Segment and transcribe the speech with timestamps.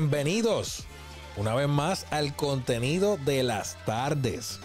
[0.00, 0.84] Bienvenidos
[1.36, 4.60] una vez más al contenido de las tardes.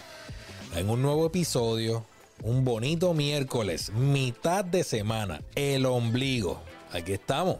[0.76, 2.06] En un nuevo episodio,
[2.44, 6.62] un bonito miércoles, mitad de semana, el ombligo.
[6.91, 7.58] Aquí estamos.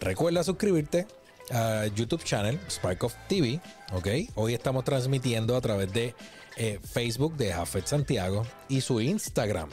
[0.00, 1.06] Recuerda suscribirte
[1.50, 3.60] a YouTube channel Spark of TV,
[3.92, 4.30] ¿ok?
[4.34, 6.14] Hoy estamos transmitiendo a través de
[6.56, 9.68] eh, Facebook de Jafet Santiago y su Instagram.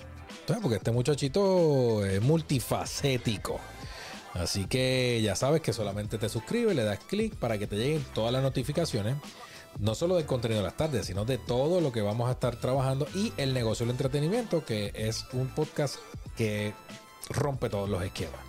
[0.61, 3.61] Porque este muchachito es multifacético.
[4.35, 8.05] Así que ya sabes que solamente te suscribes, le das clic para que te lleguen
[8.13, 9.15] todas las notificaciones.
[9.79, 12.57] No solo del contenido de las tardes, sino de todo lo que vamos a estar
[12.57, 15.95] trabajando y el negocio del entretenimiento, que es un podcast
[16.37, 16.73] que
[17.29, 18.39] rompe todos los esquemas.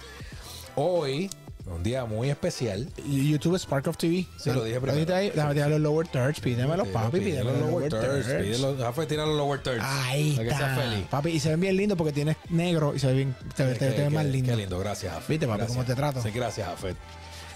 [0.74, 1.30] Hoy
[1.66, 2.88] un día muy especial.
[3.08, 4.26] YouTube Spark of TV.
[4.36, 5.14] Sí, lo dije primero.
[5.14, 6.40] Ahí, déjame tirar los lower thirds.
[6.40, 7.18] Pídemelos, papi.
[7.20, 8.26] Pídeme los lower thirds.
[8.26, 8.74] Pídelo,
[9.06, 9.82] tira los lower thirds.
[9.82, 10.74] Ahí para que está.
[10.74, 11.06] seas feliz.
[11.08, 14.10] Papi, y se ven bien lindos porque tienes negro y se ve bien, te, te-
[14.10, 14.50] más lindo.
[14.52, 15.28] Qué lindo, gracias, Jafet.
[15.28, 15.76] Viste, papi, Gracias.
[15.76, 16.22] cómo te trato.
[16.22, 16.96] Sí, gracias, Jafet.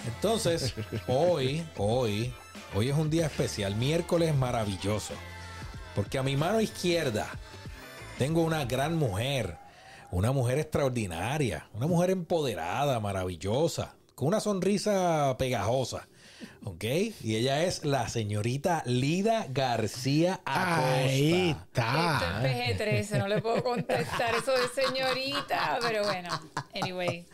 [0.07, 0.75] Entonces,
[1.07, 2.33] hoy, hoy,
[2.75, 5.15] hoy es un día especial, miércoles maravilloso.
[5.95, 7.29] Porque a mi mano izquierda
[8.19, 9.59] tengo una gran mujer,
[10.11, 16.07] una mujer extraordinaria, una mujer empoderada, maravillosa, con una sonrisa pegajosa.
[16.65, 16.85] ¿Ok?
[17.23, 20.95] Y ella es la señorita Lida García Acosta.
[20.95, 22.47] Ahí Esto está.
[22.47, 26.29] es PG-13, no le puedo contestar eso de señorita, pero bueno,
[26.75, 27.25] anyway.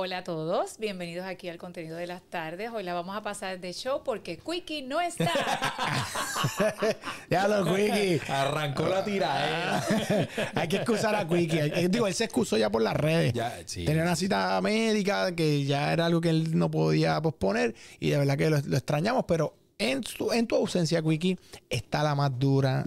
[0.00, 2.70] Hola a todos, bienvenidos aquí al contenido de las tardes.
[2.72, 5.32] Hoy la vamos a pasar de show porque Quickie no está.
[7.28, 8.20] ya lo Quickie.
[8.28, 9.84] Arrancó la tiraera.
[10.54, 11.88] Hay que excusar a Quickie.
[11.88, 13.32] Digo, él se excusó ya por las redes.
[13.32, 13.84] Ya, sí.
[13.86, 18.18] Tenía una cita médica que ya era algo que él no podía posponer y de
[18.18, 21.36] verdad que lo, lo extrañamos, pero en, su- en tu ausencia, Quickie,
[21.68, 22.86] está la más dura,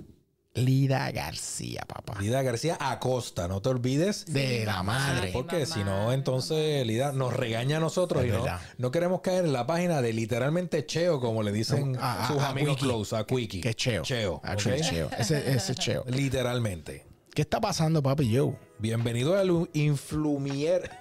[0.53, 2.19] Lida García, papá.
[2.19, 4.25] Lida García Acosta, no te olvides.
[4.25, 5.29] De la madre.
[5.31, 8.45] Porque si no, entonces Lida nos regaña a nosotros Es y no,
[8.77, 12.41] no queremos caer en la página de literalmente Cheo, como le dicen A- a- sus
[12.41, 12.85] a amigos Quickie.
[12.85, 13.61] close, a Quickie.
[13.61, 14.03] Que es Cheo.
[14.03, 14.41] Cheo.
[14.43, 14.89] Actually, ¿ok?
[14.89, 15.09] Cheo.
[15.17, 16.03] Ese, ese es Cheo.
[16.07, 17.05] Literalmente.
[17.33, 18.29] ¿Qué está pasando, papi?
[18.29, 18.53] Yo.
[18.77, 20.91] Bienvenido al Influmier.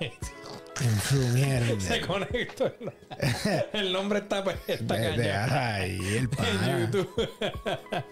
[0.81, 1.81] Influmier.
[1.81, 2.67] Se conectó.
[2.67, 2.93] El,
[3.72, 6.78] el nombre está, está De- ay, el en pana.
[6.93, 7.28] YouTube.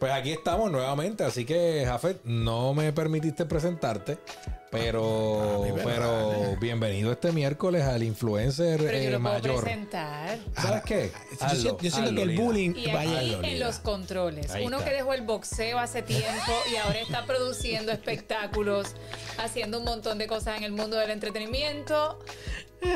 [0.00, 4.16] pues aquí estamos nuevamente, así que Jafet, no me permitiste presentarte,
[4.70, 9.60] pero, Papi, pero bienvenido este miércoles al influencer Pero yo eh, lo puedo mayor.
[9.62, 10.38] presentar.
[10.56, 11.12] ¿Sabes qué?
[11.40, 13.18] Yo siento, yo siento hazlo, que el bullying Y vaya.
[13.18, 14.88] aquí en los controles, Ahí uno está.
[14.90, 18.94] que dejó el boxeo hace tiempo y ahora está produciendo espectáculos,
[19.38, 22.18] haciendo un montón de cosas en el mundo del entretenimiento.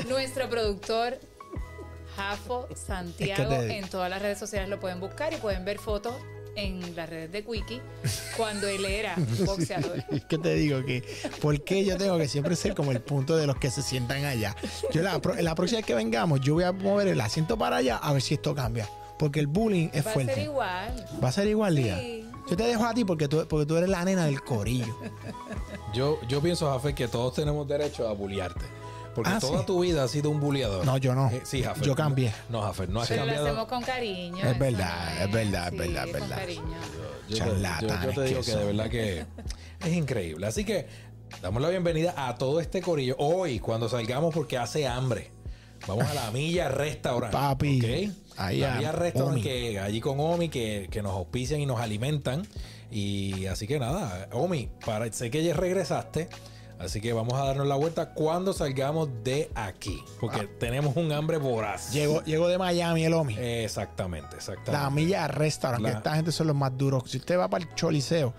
[0.09, 1.19] Nuestro productor
[2.17, 5.65] Jafo Santiago, Es que te- en todas las redes sociales lo pueden buscar y pueden
[5.65, 6.15] ver fotos
[6.57, 7.81] en las redes de Quickie
[8.37, 9.17] cuando él era
[9.47, 10.05] boxeador.
[10.11, 11.03] Es que te digo que,
[11.41, 14.25] ¿por qué yo tengo que siempre ser como el punto de los que se sientan
[14.25, 14.55] allá?
[14.93, 17.97] Yo la, la próxima vez que vengamos, yo voy a mover el asiento para allá
[17.97, 18.89] a ver si esto cambia.
[19.19, 20.35] Porque el bullying es Va a fuerte.
[20.35, 21.07] ser igual.
[21.23, 21.99] Va a ser igual, Lía.
[21.99, 22.25] Sí.
[22.51, 24.95] Yo te dejo a ti porque tú, porque tú eres la nena del corillo.
[25.95, 28.65] Yo, yo pienso, Jafet, que todos tenemos derecho a bulliarte.
[29.15, 29.67] Porque Ah, toda sí.
[29.67, 30.85] tu vida has sido un bulliador.
[30.85, 31.31] No, yo no.
[31.31, 31.85] Eh, sí, Jafet.
[31.85, 32.33] Yo cambié.
[32.49, 33.47] No, Jafet, no has lo cambiado.
[33.47, 34.45] hacemos con cariño.
[34.45, 36.37] Es verdad, es verdad, es sí, verdad, es con verdad.
[36.39, 36.63] cariño.
[36.63, 39.25] Yo te, yo- Charlatanes yo te digo que que de verdad que
[39.87, 40.47] es increíble.
[40.47, 40.87] Así que
[41.43, 43.17] damos la bienvenida a todo este corillo.
[43.19, 45.31] Hoy, cuando salgamos, porque hace hambre,
[45.87, 47.33] vamos a la Milla Restaurant.
[47.33, 48.13] Papi, ¿ok?
[48.37, 49.43] ahí la Milla Restaurant, Omi.
[49.43, 52.47] que allí con Omi, que, que nos auspician y nos alimentan.
[52.91, 56.29] Y así que nada, Omi, para, sé que ya regresaste.
[56.79, 60.03] Así que vamos a darnos la vuelta cuando salgamos de aquí.
[60.21, 60.47] Porque Ah.
[60.59, 61.93] tenemos un hambre voraz.
[61.93, 63.37] Llegó, llegó de Miami el Omi.
[63.39, 64.73] Exactamente, exactamente.
[64.73, 67.05] La Milla Restaurant, La- que esta gente son los más duros.
[67.07, 68.35] Si usted va para el Choliseo,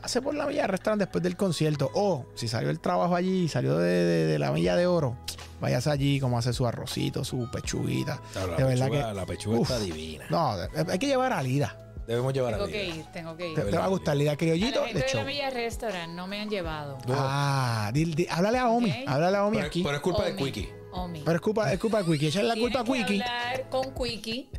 [0.00, 1.90] pase por la Milla Restaurant después del concierto.
[1.94, 5.16] O si salió el trabajo allí, salió de, de- de la Milla de Oro,
[5.60, 8.20] váyase allí como hace su arrocito, su pechuguita.
[8.32, 9.14] Claro, la de verdad pechuga- que.
[9.14, 10.24] la pechuga uf, está divina.
[10.30, 10.54] No,
[10.88, 11.76] hay que llevar a Lida.
[12.06, 13.54] Debemos llevar Tengo a que ir, tengo que ir.
[13.54, 16.12] Te, te va a gustar Lida A criollito la gente de de la Milla Restaurant
[16.14, 16.98] no me han llevado.
[17.08, 18.96] Ah, di- di- háblale a Omi, Ok.
[19.06, 19.82] háblale a Omi Pero, aquí.
[19.82, 20.72] pero es culpa de Quickie.
[20.92, 21.22] Omi.
[21.24, 22.28] Pero es culpa, es culpa de Quickie.
[22.28, 23.22] Echarle la culpa a Tienes que Quickie.
[23.30, 24.50] hablar con Quickie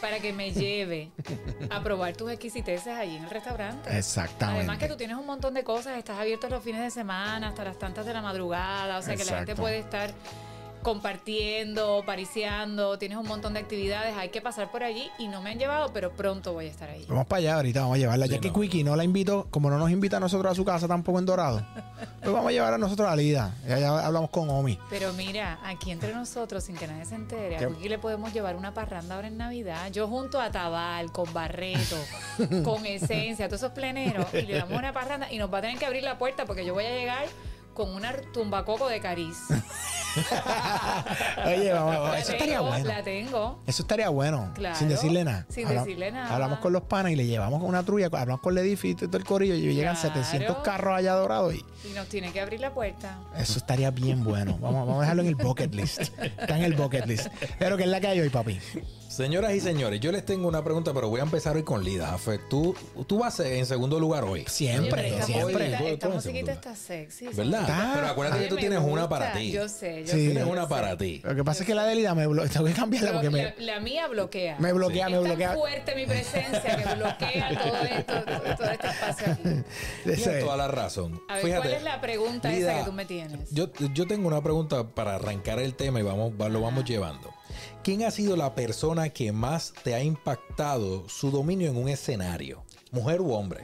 [0.00, 1.12] para que me lleve
[1.70, 3.96] a probar tus exquisiteces allí en el restaurante.
[3.96, 4.60] Exactamente.
[4.60, 7.64] Además que tú tienes un montón de cosas, estás abierto los fines de semana hasta
[7.64, 10.10] las tantas de la madrugada, o sea que la gente puede estar
[10.82, 15.50] compartiendo, pariciando, tienes un montón de actividades, hay que pasar por allí y no me
[15.50, 17.04] han llevado, pero pronto voy a estar ahí.
[17.08, 18.26] Vamos para allá ahorita, vamos a llevarla.
[18.26, 18.60] Sí, ya que no.
[18.60, 21.26] Quickie no la invitó, como no nos invita a nosotros a su casa tampoco en
[21.26, 21.64] Dorado,
[22.20, 23.54] pues vamos a llevar a nosotros a Lida.
[23.66, 24.78] Ya, ya hablamos con Omi.
[24.90, 27.68] Pero mira, aquí entre nosotros, sin que nadie se entere, a.
[27.68, 29.90] Quickie le podemos llevar una parranda ahora en Navidad.
[29.92, 31.96] Yo junto a Tabal, con Barreto,
[32.64, 35.78] con Esencia, todos esos pleneros, y le damos una parranda y nos va a tener
[35.78, 37.26] que abrir la puerta porque yo voy a llegar
[37.78, 39.36] con una tumbacoco de cariz.
[41.46, 42.84] Oye, vamos, eso estaría tengo, bueno.
[42.88, 43.62] La tengo.
[43.68, 44.50] Eso estaría bueno.
[44.54, 45.46] Claro, Sin decirle nada.
[45.48, 46.34] sin Habla- decirle nada.
[46.34, 49.18] Hablamos con los panas y le llevamos una trulla, hablamos con el edificio y todo
[49.18, 50.14] el corillo y llegan Claro.
[50.24, 53.18] 700 carros allá dorados y Y nos tiene que abrir la puerta.
[53.36, 54.58] eso estaría bien bueno.
[54.60, 56.00] Vamos, vamos a dejarlo en el bucket list.
[56.18, 57.28] Está en el bucket list.
[57.60, 58.58] Pero que es la que hay hoy, papi.
[59.08, 62.06] Señoras y señores, yo les tengo una pregunta, pero voy a empezar hoy con Lida.
[62.08, 62.76] Jafe, tú,
[63.06, 64.44] tú vas en segundo lugar hoy.
[64.46, 65.92] Siempre, esta siempre.
[65.92, 67.26] Esta en musiquita está sexy.
[67.28, 67.66] ¿Verdad?
[67.72, 69.52] Está- Pero acuérdate A que tú tienes una para ti.
[69.52, 70.26] Yo sé, yo Sí.
[70.26, 70.32] sé.
[70.32, 70.68] Tienes una sé.
[70.68, 71.20] para ti.
[71.24, 73.42] Lo que pasa es que la de Lida me blo- tengo que cambiarla porque me,
[73.44, 74.56] la, la mía bloquea.
[74.58, 75.48] me bloquea, es me bloquea.
[75.48, 78.24] tan fuerte mi presencia que bloquea todo esto,
[78.56, 79.42] todo este espacio aquí.
[80.04, 81.20] Tienes toda la razón.
[81.28, 83.50] A ver, Fíjate, ¿cuál es la pregunta Lida, esa que tú me tienes?
[83.50, 87.32] Yo, yo tengo una pregunta para arrancar el tema y vamos, va- lo vamos llevando.
[87.82, 92.62] ¿Quién ha sido la persona que más te ha impactado su dominio en un escenario?
[92.90, 93.62] ¿Mujer u hombre?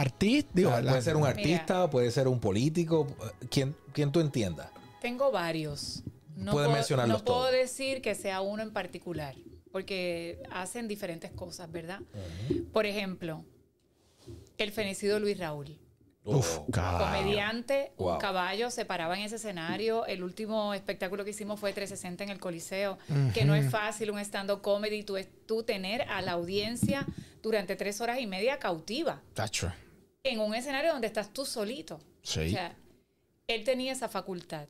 [0.00, 3.06] Artista, digo, Ah, puede ser un artista, puede ser un político,
[3.50, 4.68] quien, quien tú entiendas.
[5.00, 6.02] Tengo varios.
[6.36, 7.52] No Puedes puedo, mencionarlos No puedo todos.
[7.52, 9.34] decir que sea uno en particular,
[9.72, 12.00] porque hacen diferentes cosas, ¿verdad?
[12.72, 13.44] Por ejemplo,
[14.58, 15.78] el fenecido Luis Raúl.
[16.24, 17.04] Uf, caballo.
[17.22, 18.14] Comediante, Wow.
[18.14, 20.04] un caballo, se paraba en ese escenario.
[20.06, 22.98] El último espectáculo que hicimos fue 360 en el Coliseo,
[23.32, 25.16] que no es fácil un stand-up comedy, tú,
[25.46, 27.06] tú tener a la audiencia
[27.42, 29.72] durante tres horas y media cautiva Tacho.
[30.30, 32.00] En un escenario donde estás tú solito.
[32.22, 32.40] Sí.
[32.46, 32.76] O sea,
[33.46, 34.68] él tenía esa facultad.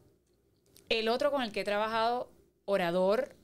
[0.89, 2.31] El otro con el que he trabajado,
[2.65, 3.35] orador,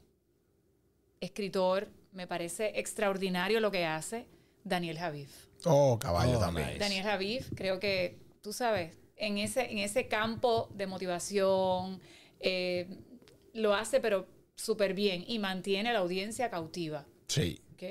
[1.20, 4.26] escritor, me parece extraordinario lo que hace,
[4.64, 5.30] Daniel Javif.
[5.64, 6.66] Oh, caballo Oh, también.
[6.68, 6.78] nice.
[6.78, 12.00] Daniel Javif, creo que, tú sabes, en ese, en ese campo de motivación,
[12.40, 12.88] eh,
[13.54, 14.26] lo hace pero
[14.56, 17.06] súper bien y mantiene a la audiencia cautiva.
[17.28, 17.60] Sí.
[17.74, 17.82] ¿ok?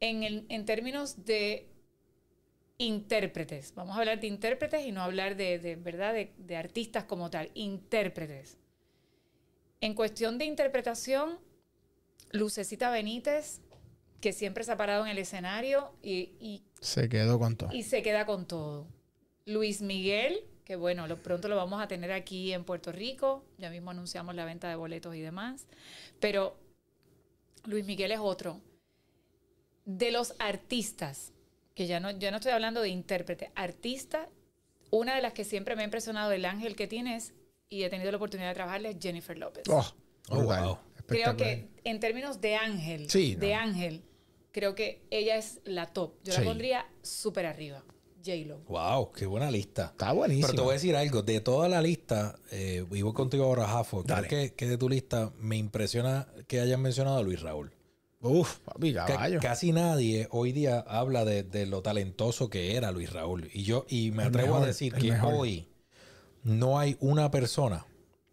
[0.00, 1.68] En, el- en términos de
[2.82, 6.12] intérpretes, vamos a hablar de intérpretes y no hablar de, de, ¿verdad?
[6.14, 8.58] De, de artistas como tal, intérpretes.
[9.80, 11.38] En cuestión de interpretación,
[12.30, 13.60] Lucecita Benítez,
[14.20, 17.70] que siempre se ha parado en el escenario y, y Se quedó con todo.
[17.72, 18.86] y se queda con todo.
[19.44, 23.70] Luis Miguel, que bueno, lo, pronto lo vamos a tener aquí en Puerto Rico, ya
[23.70, 25.66] mismo anunciamos la venta de boletos y demás,
[26.20, 26.56] pero
[27.64, 28.60] Luis Miguel es otro.
[29.84, 31.31] De los artistas,
[31.74, 34.28] que ya no, ya no estoy hablando de intérprete, artista,
[34.90, 37.32] una de las que siempre me ha impresionado el ángel que tienes
[37.68, 39.64] y he tenido la oportunidad de trabajarle es Jennifer López.
[39.68, 39.84] Oh,
[40.28, 40.78] Oh, wow.
[41.06, 43.60] Creo que en términos de ángel, Sí, de no.
[43.60, 44.02] ángel,
[44.52, 46.14] creo que ella es la top.
[46.22, 46.38] Yo Sí.
[46.40, 47.82] la pondría súper arriba.
[48.24, 48.58] J-Lo.
[48.68, 49.86] Wow, qué buena lista.
[49.86, 50.46] Está buenísimo.
[50.46, 53.66] Pero te voy a decir algo, de toda la lista, eh, y voy contigo ahora,
[53.66, 57.72] Jafo, creo que de tu lista me impresiona que hayan mencionado a Luis Raúl.
[58.22, 59.40] Uf, papi, caballo.
[59.40, 63.50] casi nadie hoy día habla de, de lo talentoso que era Luis Raúl.
[63.52, 65.34] Y yo, y me El atrevo mejor, a decir que mejor.
[65.34, 65.66] hoy
[66.44, 67.84] no hay una persona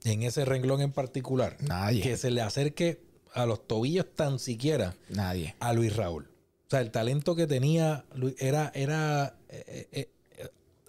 [0.04, 2.02] en ese renglón en particular Nadie.
[2.02, 3.02] que se le acerque
[3.34, 5.56] a los tobillos tan siquiera Nadie.
[5.60, 6.26] a Luis Raúl.
[6.68, 8.06] O sea, el talento que tenía
[8.38, 10.10] era, era, eh, eh,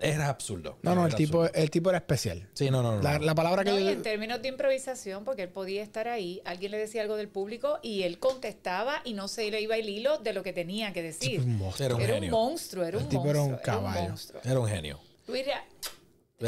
[0.00, 0.78] era absurdo.
[0.82, 2.48] No, no, el Era tipo, el tipo era especial.
[2.54, 3.18] Sí, no, no, no.
[3.20, 6.72] La, palabra que No, y en términos de improvisación, porque él podía estar ahí, alguien
[6.72, 10.18] le decía algo del público y él contestaba y no se le iba el hilo
[10.18, 11.30] de lo que tenía que decir.
[11.40, 11.86] Tipo un monstruo.
[11.86, 13.58] Era un Era un monstruo, era El un tipo era monstruo.
[13.58, 14.14] un caballo.
[14.44, 15.00] Era un genio.
[15.28, 15.64] Luis Ra-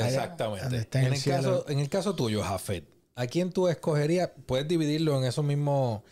[0.08, 0.66] Exactamente.
[0.98, 4.30] en el el, caso, en el caso tuyo, Jafet, ¿a quién tú escogerías?
[4.46, 6.02] Puedes dividirlo en esos mismos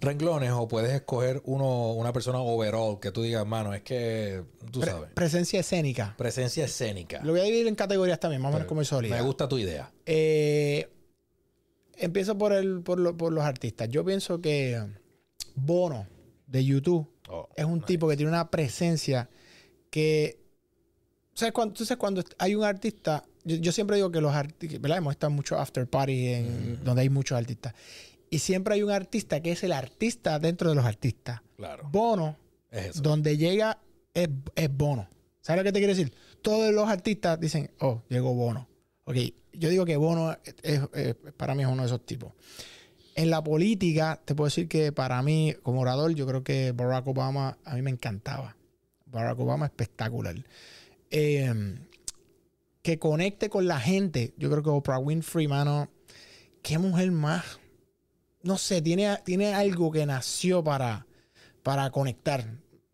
[0.00, 4.80] renglones o puedes escoger uno, una persona overall que tú digas, mano, es que tú
[4.80, 5.10] Pre- sabes.
[5.12, 6.14] presencia escénica.
[6.16, 7.20] Presencia escénica.
[7.22, 9.14] Lo voy a dividir en categorías también, más o menos como sólido.
[9.14, 9.92] Me gusta tu idea.
[10.06, 10.88] Eh,
[11.96, 13.88] empiezo por, el, por, lo- por los artistas.
[13.88, 14.82] Yo pienso que
[15.54, 16.06] Bono
[16.46, 17.86] de YouTube Oh, es un nice.
[17.86, 19.28] tipo que tiene una presencia
[19.90, 20.40] que.
[21.32, 23.22] ¿Sabes cuando, tú sabes cuando hay un artista?
[23.44, 24.80] Yo, yo siempre digo que los artistas.
[24.80, 24.98] ¿Verdad?
[24.98, 27.72] Hemos estado en muchos after party en, donde hay muchos artistas.
[28.30, 31.40] Y siempre hay un artista que es el artista dentro de los artistas.
[31.56, 31.88] Claro.
[31.90, 32.36] Bono,
[32.70, 33.02] Es eso.
[33.02, 33.78] donde llega,
[34.14, 35.08] es, es Bono.
[35.40, 36.12] ¿Sabes lo que te quiero decir?
[36.40, 38.68] Todos los artistas dicen, oh, llegó Bono.
[39.04, 39.16] Ok,
[39.52, 40.80] yo digo que Bono es-
[41.36, 42.32] para mí es uno de esos tipos.
[43.16, 47.06] En la política, te puedo decir que para mí, como orador, yo creo que Barack
[47.08, 48.56] Obama a mí me encantaba.
[49.06, 50.36] Barack Obama espectacular.
[51.10, 51.52] Eh,
[52.82, 54.32] que conecte con la gente.
[54.38, 55.88] Yo creo que Oprah Winfrey, mano,
[56.62, 57.58] qué mujer más.
[58.42, 61.06] No sé, tiene, tiene algo que nació para,
[61.62, 62.44] para conectar.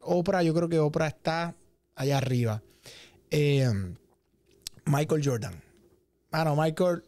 [0.00, 1.54] Oprah, yo creo que Oprah está
[1.94, 2.62] allá arriba.
[3.30, 3.68] Eh,
[4.84, 5.62] Michael Jordan.
[6.30, 7.02] Mano, Michael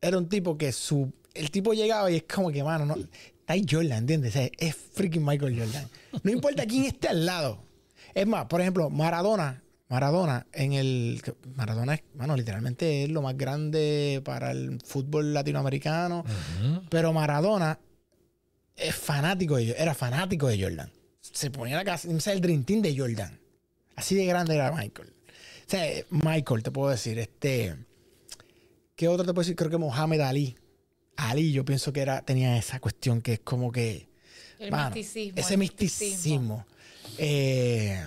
[0.00, 1.12] era un tipo que su.
[1.32, 2.94] El tipo llegaba y es como que, mano, no.
[2.96, 4.34] Está ahí Jordan, ¿entiendes?
[4.58, 5.88] Es freaking Michael Jordan.
[6.22, 7.58] No importa quién esté al lado.
[8.14, 9.63] Es más, por ejemplo, Maradona.
[9.88, 11.22] Maradona, en el.
[11.56, 16.24] Maradona es, bueno, literalmente es lo más grande para el fútbol latinoamericano.
[16.88, 17.78] Pero Maradona
[18.76, 20.90] es fanático de, era fanático de Jordan.
[21.20, 23.38] Se ponía la casa, o sea, el Dream Team de Jordan.
[23.96, 25.12] Así de grande era Michael.
[25.66, 27.76] O sea, Michael, te puedo decir, este.
[28.96, 29.56] ¿Qué otro te puedo decir?
[29.56, 30.56] Creo que Mohamed Ali.
[31.16, 34.08] Ali, yo pienso que era, tenía esa cuestión que es como que.
[34.58, 35.40] El mano, misticismo.
[35.40, 36.66] Ese el misticismo.
[37.18, 38.02] Eh,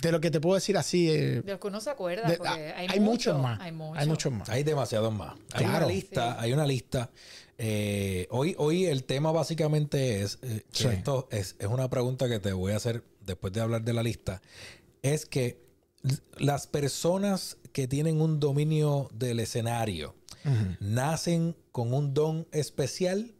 [0.00, 1.10] de lo que te puedo decir así.
[1.10, 2.28] eh, De los que uno se acuerda.
[2.28, 3.60] de- porque ah, hay, hay, muchos mucho, más.
[3.60, 3.98] Hay muchos.
[4.02, 4.48] Hay muchos más.
[4.48, 5.34] Hay demasiados más.
[5.52, 5.86] Hay Claro.
[5.86, 6.36] una lista, Sí.
[6.40, 7.10] hay una lista.
[7.58, 10.86] Eh, hoy, hoy el tema básicamente es, eh, Sí.
[10.86, 14.02] esto es, es una pregunta que te voy a hacer después de hablar de la
[14.04, 14.40] lista,
[15.02, 15.60] es que
[16.36, 20.14] las personas que tienen un dominio del escenario.
[20.80, 23.34] ¿nacen con un don especial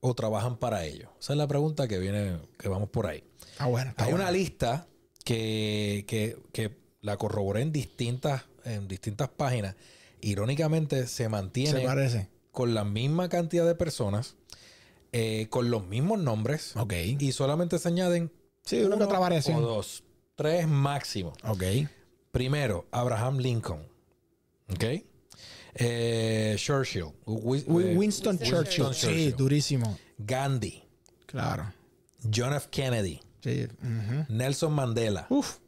[0.00, 1.10] o trabajan para ello?
[1.20, 3.22] Esa es la pregunta que viene, que vamos por ahí.
[3.58, 3.92] Ah, bueno.
[3.96, 4.22] Hay bueno.
[4.22, 4.86] una lista
[5.24, 9.74] que, que- que la corroboré en distintas, en distintas páginas.
[10.20, 12.28] Irónicamente, se mantiene Se parece.
[12.52, 14.36] con la misma cantidad de personas,
[15.12, 16.92] eh, con los mismos nombres, Ok.
[17.18, 18.30] y solamente se añaden
[18.64, 19.56] Sí, que uno otra variación.
[19.58, 20.02] o dos,
[20.34, 21.34] tres máximo.
[21.44, 21.62] Ok.
[22.32, 23.86] Primero, Abraham Lincoln.
[24.72, 24.84] ¿Ok?
[25.74, 27.02] Eh, Churchill.
[27.04, 28.84] Eh, Winston, Winston Churchill.
[28.86, 29.10] Churchill.
[29.14, 29.98] Sí, durísimo.
[30.18, 30.82] Gandhi.
[31.26, 31.72] Claro.
[32.34, 32.68] John F.
[32.70, 33.20] Kennedy.
[33.44, 33.66] Sí.
[34.28, 35.26] Nelson Mandela.
[35.30, 35.58] Uf.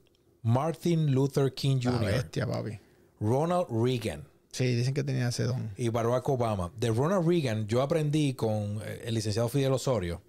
[0.43, 2.07] Martin Luther King La Jr.
[2.07, 2.79] bestia, papi.
[3.21, 4.23] Ronald Reagan.
[4.53, 5.71] Sí, dicen que tenía ese don.
[5.77, 6.73] y Barack Obama.
[6.79, 10.23] De Ronald Reagan yo aprendí con eh, el licenciado Fidel Osorio.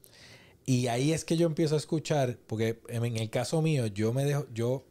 [0.66, 4.12] Y ahí es que yo empiezo a escuchar, porque en en el caso mío, yo
[4.12, 4.84] me dejo, yo,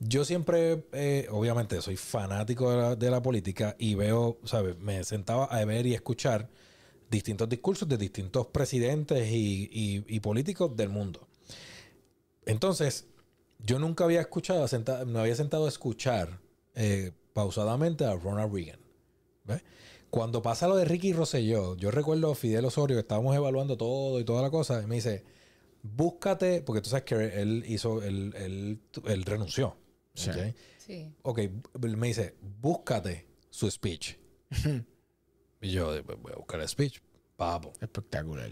[0.00, 4.76] yo siempre, eh, obviamente, soy fanático de la, de la política y veo, ¿sabes?
[4.78, 6.50] Me sentaba a ver y escuchar
[7.10, 11.26] distintos discursos de distintos presidentes y, y- y políticos del mundo.
[12.48, 13.06] Entonces,
[13.60, 16.40] yo nunca había escuchado, senta- me había sentado a escuchar
[16.74, 18.80] eh, pausadamente a Ronald Reagan.
[19.44, 19.62] ¿Ves?
[20.10, 24.18] Cuando pasa lo de Ricky Rosselló, yo recuerdo a Fidel Osorio que estábamos evaluando todo
[24.20, 25.22] y toda la cosa, y me dice,
[25.82, 29.76] búscate, porque tú sabes que él hizo, él, él, él renunció.
[30.14, 30.30] Sí.
[30.30, 30.36] ¿ok?
[30.78, 31.12] Sí.
[31.22, 31.40] Ok,
[31.80, 34.16] me dice, búscate su speech.
[35.60, 37.00] y yo, voy a buscar el speech.
[37.36, 37.72] Papo.
[37.80, 38.50] Espectacular.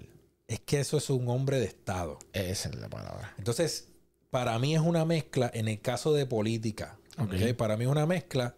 [0.48, 2.18] Es que eso es un hombre de Estado.
[2.32, 3.34] Esa es la palabra.
[3.38, 3.88] Entonces,
[4.30, 7.32] para mí es una mezcla, en el caso de política, Ok.
[7.34, 7.56] ¿ok?
[7.56, 8.54] para mí es una mezcla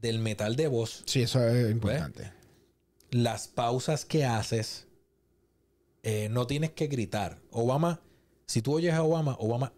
[0.00, 2.32] del metal de voz, Sí, eso es importante.
[3.10, 4.86] las pausas que haces,
[6.02, 7.38] eh, no tienes que gritar.
[7.50, 8.00] Obama,
[8.46, 9.74] si tú oyes a Obama, Obama,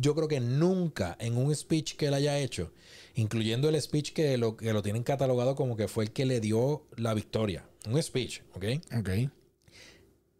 [0.00, 2.72] yo creo que nunca en un speech que él haya hecho,
[3.14, 6.40] incluyendo el speech que lo, que lo tienen catalogado como que fue el que le
[6.40, 8.64] dio la victoria, un speech, ¿ok?
[8.98, 9.10] Ok.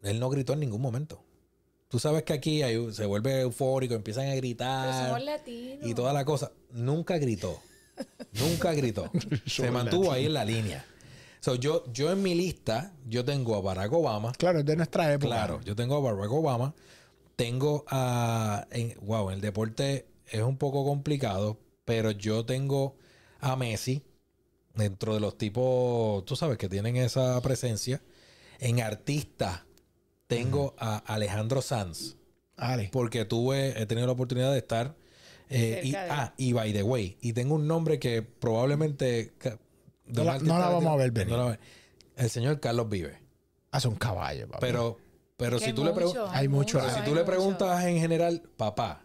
[0.05, 1.23] Él no gritó en ningún momento.
[1.89, 5.87] Tú sabes que aquí hay- se vuelve eufórico, empiezan a Pero gritar somos latinos.
[5.87, 6.53] y toda la cosa.
[6.73, 7.61] Nunca gritó.
[8.33, 9.11] Nunca gritó.
[9.47, 10.85] se mantuvo ahí en la línea.
[11.41, 14.33] So, yo, yo en mi lista, yo tengo a Barack Obama.
[14.33, 15.27] Claro, es de nuestra época.
[15.29, 16.75] Claro, yo tengo a Barack Obama.
[17.37, 18.67] Tengo a.
[18.71, 22.97] En, wow, en el deporte es un poco complicado, pero yo tengo
[23.41, 24.03] a Messi
[24.75, 28.01] dentro de los tipos, tú sabes, que tienen esa presencia.
[28.59, 29.67] En artista,
[30.37, 32.17] tengo a Alejandro Sanz,
[32.57, 32.89] Ale.
[32.93, 34.95] porque tuve, he tenido la oportunidad de estar.
[35.51, 39.33] eh, y, de ah, y by the way, y tengo un nombre que probablemente.
[40.07, 41.35] No la- artista no la vamos a ver venir.
[41.37, 41.59] no la-
[42.17, 43.19] el señor Carlos Vive.
[43.71, 44.61] Hace un caballo, papi.
[44.61, 44.99] Pero,
[45.37, 46.31] pero si tú le mucho, preguntas.
[46.37, 47.27] Hay mucho, Pero hay si tú hay le mucho.
[47.27, 49.03] preguntas en general, papá,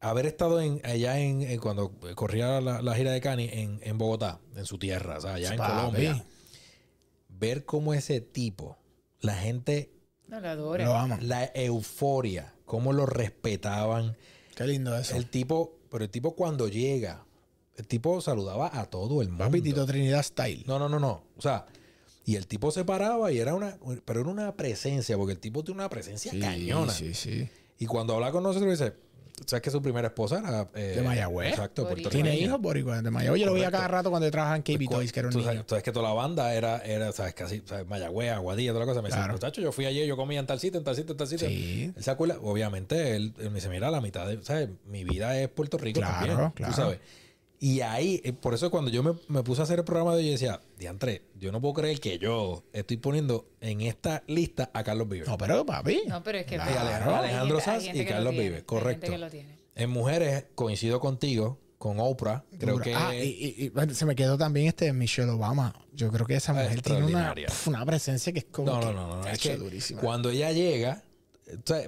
[0.00, 3.98] haber estado en, allá en, en cuando corría la, la gira de Cani en, en
[3.98, 5.58] Bogotá, en su tierra, o sea, allá en.
[5.58, 6.24] Colombia,
[7.28, 8.78] ver cómo ese tipo,
[9.20, 9.90] la gente,
[10.32, 10.84] No lo adora.
[10.86, 11.28] Lo aman.
[11.28, 14.16] la euforia, cómo lo respetaban.
[14.56, 15.14] Qué lindo eso.
[15.14, 17.26] El tipo, pero el tipo cuando llega,
[17.76, 19.44] el tipo saludaba a todo el mundo.
[19.44, 20.64] Papi, Tito Trinidad Style.
[20.66, 21.22] No, no, no, no.
[21.36, 21.66] O sea,
[22.24, 25.62] y el tipo se paraba y era una, pero era una presencia, porque el tipo
[25.62, 26.90] tiene una presencia sí, cañona.
[26.90, 27.50] sí, sí.
[27.78, 28.94] Y cuando habla con nosotros dice,
[29.46, 31.50] ¿sabes que su primera esposa era eh, De Mayagüez.
[31.50, 32.02] Exacto, Boricua.
[32.10, 32.30] puertorriqueña.
[32.34, 33.40] Tiene hijos boricua de Mayagüez.
[33.40, 35.44] Yo lo veía cada rato cuando trabajaba en KB Pues, Toys, que era un niño.
[35.46, 37.34] sabes, sabes que toda la banda era, era ¿sabes?
[37.34, 37.86] Casi, ¿sabes?
[37.86, 39.02] Mayagüez, Aguadilla, toda la cosa.
[39.02, 39.32] Me Claro.
[39.34, 41.48] muchacho, yo fui ayer, yo comía en tal sitio, en tal sitio, en tal sitio.
[41.48, 41.92] Sí.
[41.96, 44.68] Él se acuerda, obviamente, él, él me dice, mira, la mitad de, ¿sabes?
[44.86, 46.50] Mi vida es Puerto Rico Claro, también.
[46.52, 46.72] claro.
[46.74, 46.98] Tú sabes.
[47.64, 50.18] Y ahí, eh, por eso cuando yo me, me puse a hacer el programa de
[50.18, 54.72] hoy, yo decía, diantre, yo no puedo creer que yo estoy poniendo en esta lista
[54.74, 55.28] a Carlos Vives.
[55.28, 56.02] No, pero papi.
[56.08, 56.72] No, pero es que Claro.
[56.80, 59.06] Alejandro- Alejandro Sanz y Carlos Vives, correcto.
[59.06, 59.58] gente que lo tiene.
[59.76, 62.44] En mujeres, coincido contigo, con Oprah.
[62.58, 62.94] Creo que...
[62.96, 65.72] Ah, y, y- se me quedó también este Michelle Obama.
[65.92, 67.46] Yo creo que esa mujer tiene una, Extraordinaria.
[67.46, 68.72] pf, una presencia que es como.
[68.72, 69.16] No, no, que- no, no.
[69.22, 69.26] no.
[69.28, 70.00] Es que durísima.
[70.00, 71.04] cuando ella llega,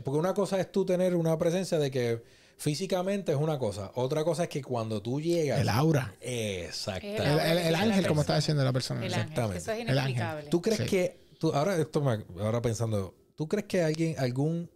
[0.05, 2.23] porque una cosa es tú tener una presencia de que
[2.65, 3.93] físicamente es una cosa.
[3.95, 5.61] Otra cosa es que cuando tú llegas.
[5.61, 6.15] El aura.
[6.21, 7.23] Exactamente.
[7.23, 9.05] El, el- el ángel, como está diciendo la persona.
[9.05, 9.15] El Sí.
[9.21, 9.29] ángel.
[9.33, 9.59] Exactamente.
[9.59, 10.11] Eso es El ángel.
[10.13, 10.51] inexplicable.
[10.51, 10.87] ¿Tú crees Sí.
[10.87, 11.21] que.
[11.39, 13.15] Tú, ahora, esto me- ahora pensando.
[13.37, 14.71] ¿Tú crees que alguien, algún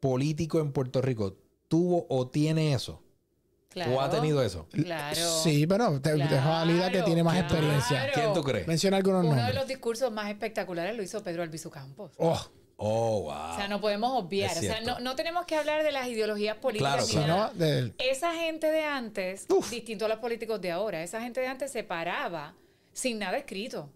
[0.00, 1.36] político en Puerto Rico
[1.68, 3.02] tuvo o tiene eso?
[3.68, 3.96] Claro.
[3.96, 4.66] ¿O ha tenido eso?
[4.72, 5.14] Claro.
[5.44, 7.48] Sí, pero te Claro, dejo a Lida que tiene más claro.
[7.54, 8.10] experiencia.
[8.14, 8.66] ¿Quién tú crees?
[8.66, 9.54] Menciona algunos Uno de nombres.
[9.56, 12.12] los discursos más espectaculares lo hizo Pedro Albizu Campos.
[12.16, 12.40] Oh,
[12.82, 13.52] Oh, wow.
[13.52, 14.56] O sea, no podemos obviar.
[14.56, 17.10] O sea, no, no tenemos que hablar de las ideologías políticas.
[17.10, 17.26] Claro, claro.
[17.26, 17.52] nada.
[17.52, 19.68] no, del- Esa gente de antes, Uf.
[19.70, 22.54] distinto a los políticos de ahora, esa gente de antes se paraba
[22.92, 23.90] sin nada escrito.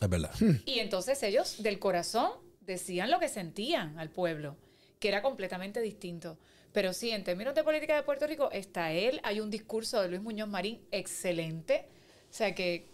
[0.00, 0.30] Es verdad.
[0.64, 2.30] Y entonces ellos del corazón
[2.60, 4.56] decían lo que sentían al pueblo,
[5.00, 6.38] que era completamente distinto.
[6.72, 9.20] Pero sí, en términos de política de Puerto Rico, está él.
[9.24, 11.88] Hay un discurso de Luis Muñoz Marín excelente.
[12.30, 12.88] O sea que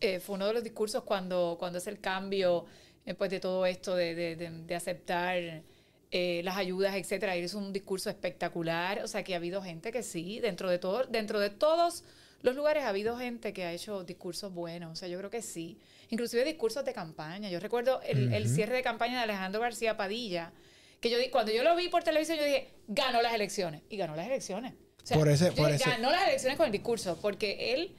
[0.00, 2.66] eh, fue uno de los discursos cuando, cuando es el cambio
[3.06, 5.62] después de todo esto de, de- de- de aceptar
[6.10, 7.36] eh, las ayudas, etcétera.
[7.36, 9.02] Hizo un discurso espectacular.
[9.02, 12.04] O sea que ha habido gente que sí, dentro de todo, dentro de todos
[12.42, 14.92] los lugares ha habido gente que ha hecho discursos buenos.
[14.92, 15.78] O sea, yo creo que sí.
[16.10, 17.48] Inclusive discursos de campaña.
[17.50, 20.52] Yo recuerdo el, el cierre de campaña de Alejandro García Padilla,
[21.00, 23.82] que yo di- cuando yo lo vi por televisión, yo dije, ganó las elecciones.
[23.88, 24.74] Y ganó las elecciones.
[25.02, 27.94] O sea, Por ese- por dije, ese- Ganó las elecciones con el discurso, porque él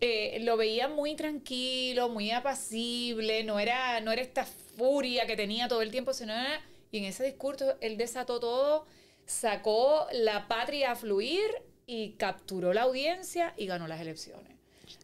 [0.00, 4.44] eh, lo veía muy tranquilo, muy apacible, no era, no era esta
[4.76, 6.60] furia que tenía todo el tiempo, sino era,
[6.92, 8.86] y en ese discurso él desató todo,
[9.26, 11.44] sacó la patria a fluir
[11.86, 14.52] y capturó la audiencia y ganó las elecciones.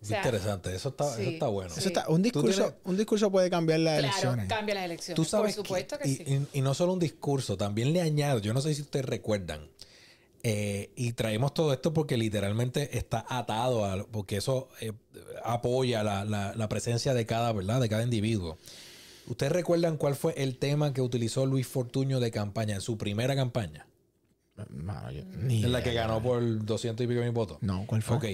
[0.02, 0.74] O sea, Interesante.
[0.74, 1.70] Eso está, eso está bueno.
[1.70, 1.80] Sí.
[1.80, 4.48] eso está- un, discurso, tienes- un discurso puede cambiar las claro, elecciones.
[4.48, 5.16] cambia las elecciones.
[5.16, 6.24] Tú sabes Por supuesto que, y, sí.
[6.52, 9.68] y- y no solo un discurso, también le añado, yo no sé si ustedes recuerdan,
[10.46, 14.92] eh, y traemos todo esto porque literalmente está atado a, porque eso eh,
[15.42, 17.80] apoya la, la- la presencia de cada, ¿verdad?
[17.80, 18.58] De cada individuo.
[19.26, 23.34] ¿Ustedes recuerdan cuál fue el tema que utilizó Luis Fortuño de campaña en su primera
[23.34, 23.86] campaña?
[24.68, 27.58] Mano, yo- ni En la que ganó por 200 y pico mil votos.
[27.62, 28.16] No, ¿cuál fue?
[28.16, 28.24] Ok.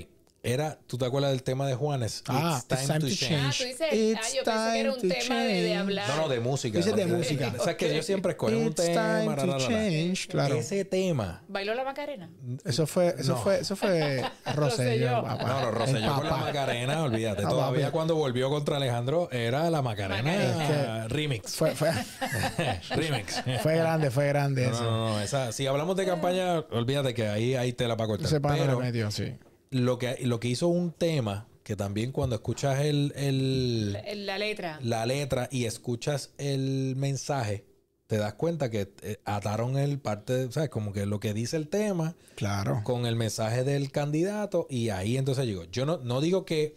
[0.43, 2.25] Era, ¿tú te acuerdas del tema de Juanes?
[2.27, 3.35] Ah, It's time, to change.
[3.37, 6.09] Ah, tú dices, ah, yo pensé que era un It's time tema de, hablar.
[6.09, 6.79] No, no, de música.
[6.79, 7.53] Dices de música.
[7.59, 9.21] O sea, que yo siempre escojo un It's tema.
[9.21, 10.55] time ra, to change, claro.
[10.57, 12.31] Ese tema ¿Bailó la Macarena?
[12.65, 13.43] Eso fue, eso No.
[13.43, 14.25] fue, eso fue
[14.55, 15.21] Rosselló.
[15.23, 16.37] No, no, El Rosselló con la.
[16.39, 17.43] Macarena, olvídate.
[17.45, 21.09] Ah, Todavía cuando volvió contra Alejandro era la Macarena Macarena.
[21.09, 21.55] remix.
[21.55, 21.91] Fue, fue,
[22.97, 23.43] remix.
[23.63, 24.85] fue grande, fue grande No, eso.
[24.85, 28.41] no, no, esa- si hablamos de campaña, olvídate que ahí hay tela para cortar.
[28.41, 29.35] Pero metió, sí.
[29.71, 33.93] Lo que, lo que hizo un tema, que también cuando escuchas el, el-
[34.27, 34.79] La, letra.
[34.83, 37.65] la letra y escuchas el mensaje,
[38.09, 40.71] te das cuenta que eh, ataron el parte, de- ¿sabes?
[40.71, 42.81] Como que lo que dice el tema Claro.
[42.83, 46.75] con el mensaje del candidato y ahí entonces digo, yo no, no digo que,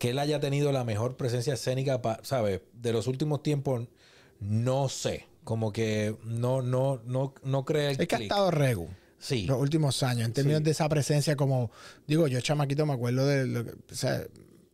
[0.00, 2.60] que él haya tenido la mejor presencia escénica, pa- ¿sabes?
[2.72, 3.86] De los últimos tiempos,
[4.40, 8.88] no sé, como que no, no, no, no cree el Es que ha estado regu
[9.24, 10.64] Sí, los últimos años, en términos Sí.
[10.64, 11.70] de esa presencia, como
[12.08, 14.26] digo, yo chamaquito me acuerdo de lo que, o sea,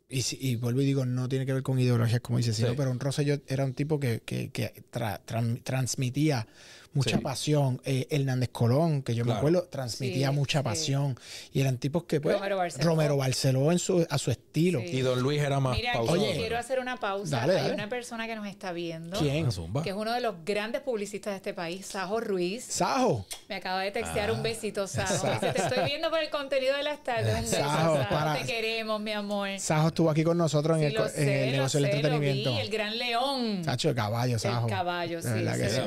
[0.08, 2.74] y, y vuelvo y digo, no tiene que ver con ideologías, como dice, sino, Sí.
[2.76, 6.48] pero un Rosselló era un tipo que, que, que tra- tran- transmitía
[6.94, 7.22] mucha Sí.
[7.22, 7.80] pasión.
[7.84, 10.64] Eh, Hernández Colón, que yo me acuerdo, transmitía Sí, mucha sí.
[10.64, 11.18] pasión.
[11.52, 12.84] Y eran tipos que, pues, Romero Barceló.
[12.84, 14.80] Romero Barceló en su, a su estilo.
[14.80, 14.86] Sí.
[14.98, 16.20] y Don Luis era más Mira, pausado.
[16.24, 17.36] aquí quiero hacer una pausa.
[17.40, 19.18] Dale, Hay una persona que nos está viendo.
[19.18, 19.46] ¿Quién?
[19.46, 19.82] Ah, zumba.
[19.82, 22.64] Que es uno de los grandes publicistas de este país, Sajo Ruiz.
[22.64, 23.24] Sajo.
[23.48, 24.32] Me acaba de textear Ah.
[24.32, 25.12] un besito, Sajo.
[25.14, 27.48] Dice, te estoy viendo por el contenido de las tardes.
[27.50, 28.08] Sajo, Sajo.
[28.08, 29.48] para- Te queremos, mi amor.
[29.60, 32.50] Sajo estuvo aquí con nosotros en, el, en el negocio del entretenimiento.
[32.52, 33.62] vi, el gran león.
[33.64, 34.66] Sacho, el caballo, Sajo.
[34.66, 35.28] El caballo, sí.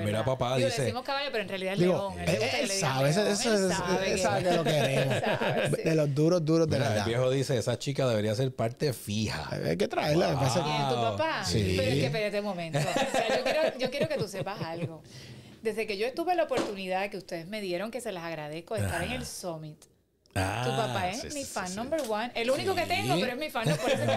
[0.05, 2.29] Mira, papá, Digo, dice- decimos caballo, pero en realidad es Digo, león.
[2.29, 3.15] él, gusta que él sabe, él
[4.43, 5.15] que- lo queremos.
[5.19, 5.81] Sabe, sí.
[5.83, 9.49] De los duros, duros de Mira, el viejo dice, esa chica debería ser parte fija.
[9.51, 10.37] Hay que traerla.
[10.37, 11.43] ¿Quién, tu papá?
[11.43, 11.75] Sí.
[11.77, 12.79] Pero es que espérate un momento.
[12.79, 15.01] O sea, yo, quiero, yo quiero que tú sepas algo.
[15.61, 18.81] Desde que yo tuve la oportunidad que ustedes me dieron, que se las agradezco, de
[18.81, 19.77] estar en el Summit.
[20.33, 22.31] Ah, Tu papá es sí, mi sí, fan sí, number one.
[22.35, 23.65] El único que tengo, pero es mi fan.
[23.69, 24.13] No, por eso No,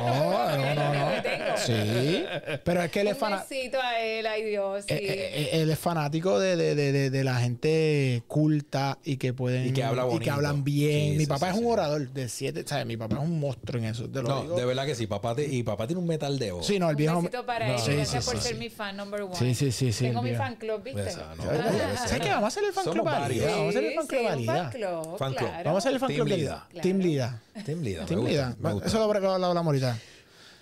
[0.57, 1.15] no, único no.
[1.15, 1.57] que tengo.
[1.57, 2.25] Sí.
[2.65, 3.79] Pero es que él es Un fanático.
[3.83, 4.85] a él, ay Dios.
[4.87, 4.95] Sí.
[4.95, 9.33] Eh, eh, él es fanático de, de, de, de, de la gente culta y que
[9.33, 11.13] pueden Y que habla y que hablan bien.
[11.13, 12.87] Sí, mi sí, papá sí, es un orador de siete, ¿sabes?
[12.87, 14.09] Mi papá es un monstruo en eso.
[14.09, 14.57] Te lo No, digo.
[14.57, 16.63] de verdad que sí, papá te- y papá tiene un metal de oro.
[16.63, 17.17] Sí, no, el un viejo.
[17.23, 17.81] besito para No, él.
[17.81, 18.61] sí, Gracias sí, por sí, ser sí.
[18.61, 19.35] mi fan number one.
[19.37, 21.03] Sí, sí, sí, sí, Tengo mi fan club, ¿viste?
[21.17, 22.07] No, Ah.
[22.07, 22.29] ¿Sabes qué?
[22.31, 23.05] Vamos a hacer el fan club.
[23.05, 25.51] Vamos a hacer el fan Sí, club un club, club.
[25.65, 26.69] Vamos a hacer el fan Team Lida.
[26.83, 27.43] Team Lida.
[27.65, 28.57] Team Lida, me Team gusta, Lida.
[28.59, 28.89] me gusta.
[28.89, 29.99] Eso lo lo hablamos ahorita.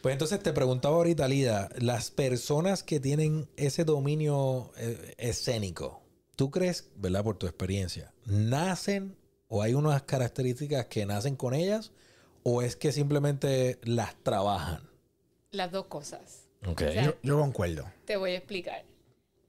[0.02, 6.02] Pues entonces te preguntaba ahorita, Lida, las personas que tienen ese dominio eh, escénico,
[6.34, 11.92] ¿tú crees, verdad, por tu experiencia, nacen o hay unas características que nacen con ellas
[12.42, 14.82] o es que simplemente las trabajan?
[15.52, 16.48] Las dos cosas.
[16.66, 16.82] Ok.
[16.88, 17.84] O sea, Yo, yo concuerdo.
[18.04, 18.84] Te voy a explicar.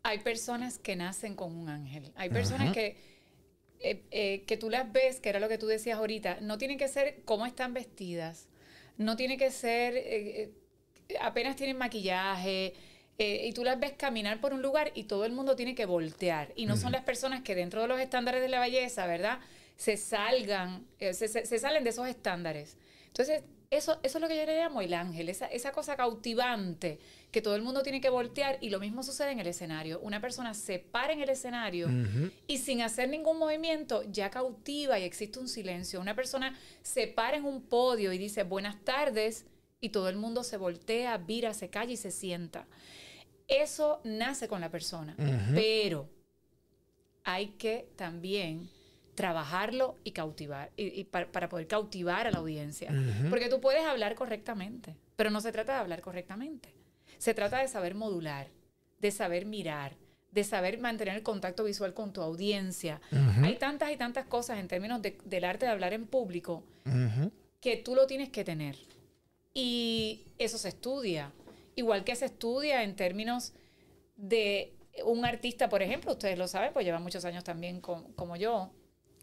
[0.04, 2.12] Hay personas que nacen con un ángel.
[2.16, 2.98] Hay personas que
[3.84, 6.78] eh, eh, que tú las ves, que era lo que tú decías ahorita, no tiene
[6.78, 8.48] que ser cómo están vestidas,
[8.98, 10.52] no tiene que ser, eh,
[11.22, 12.74] apenas tienen maquillaje,
[13.20, 15.86] eh, y tú las ves caminar por un lugar y todo el mundo tiene que
[15.86, 16.52] voltear.
[16.56, 19.40] Y no son las personas que dentro de los estándares de la belleza, ¿verdad?
[19.78, 22.78] Se salgan, eh, se, se- se salen de esos estándares.
[23.08, 27.00] Entonces, eso, eso es lo que yo le llamo el ángel, esa, esa cosa cautivante
[27.34, 30.00] que todo el mundo tiene que voltear y lo mismo sucede en el escenario.
[30.00, 31.88] Una persona se para en el escenario
[32.48, 36.00] y sin hacer ningún movimiento ya cautiva y existe un silencio.
[36.00, 39.46] Una persona se para en un podio y dice buenas tardes
[39.82, 42.68] y todo el mundo se voltea, vira, se calla y se sienta.
[43.48, 45.16] Eso nace con la persona,
[45.56, 46.08] pero
[47.24, 48.70] hay que también
[49.16, 52.92] trabajarlo y cautivar, y, y pa- para poder cautivar a la audiencia.
[53.30, 56.74] Porque tú puedes hablar correctamente, pero no se trata de hablar correctamente.
[57.24, 58.50] Se trata de saber modular,
[59.00, 59.96] de saber mirar,
[60.32, 63.00] de saber mantener el contacto visual con tu audiencia.
[63.46, 66.66] Hay tantas y tantas cosas en términos de- del arte de hablar en público
[67.62, 68.76] que tú lo tienes que tener.
[69.54, 71.32] Y eso se estudia.
[71.78, 73.54] Igual que se estudia en términos
[74.18, 74.74] de
[75.06, 78.70] un artista, por ejemplo, ustedes lo saben, pues llevan muchos años también con- como yo.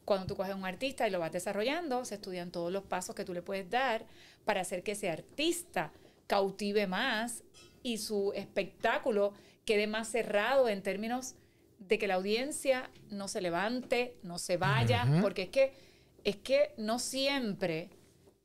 [0.07, 3.27] Cuando tú coges un artista y lo vas desarrollando, se estudian todos los pasos que
[3.27, 4.07] tú le puedes dar
[4.47, 5.93] para hacer que ese artista
[6.27, 7.43] cautive más
[7.83, 9.33] y su espectáculo
[9.65, 11.35] quede más cerrado en términos
[11.79, 15.73] de que la audiencia no se levante, no se vaya, porque es que,
[16.25, 17.89] es que no siempre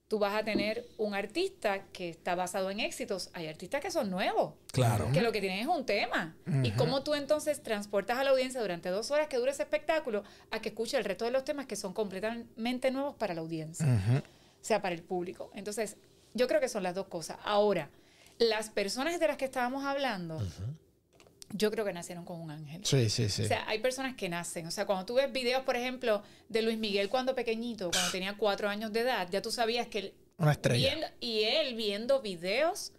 [0.08, 3.32] tú vas a tener un artista que está basado en éxitos.
[3.34, 5.10] Hay artistas que son nuevos, Claro.
[5.12, 6.36] que lo que tienen es un tema.
[6.64, 10.24] Y cómo tú entonces transportas a la audiencia durante dos horas que dura ese espectáculo
[10.52, 13.86] a que escuche el resto de los temas que son completamente nuevos para la audiencia,
[13.86, 15.50] o sea, para el público.
[15.56, 15.98] Entonces,
[16.36, 17.38] yo creo que son las dos cosas.
[17.44, 17.90] Ahora,
[18.40, 20.42] las personas de las que estábamos hablando,
[21.52, 22.84] yo creo que nacieron con un ángel.
[22.86, 23.44] Sí, sí, sí.
[23.44, 24.68] O sea, hay personas que nacen.
[24.68, 28.36] O sea, cuando tú ves videos, por ejemplo, de Luis Miguel cuando pequeñito, cuando tenía
[28.38, 30.14] cuatro años de edad, ya tú sabías que él...
[30.38, 30.90] Una estrella.
[30.90, 32.92] viendo- y él viendo videos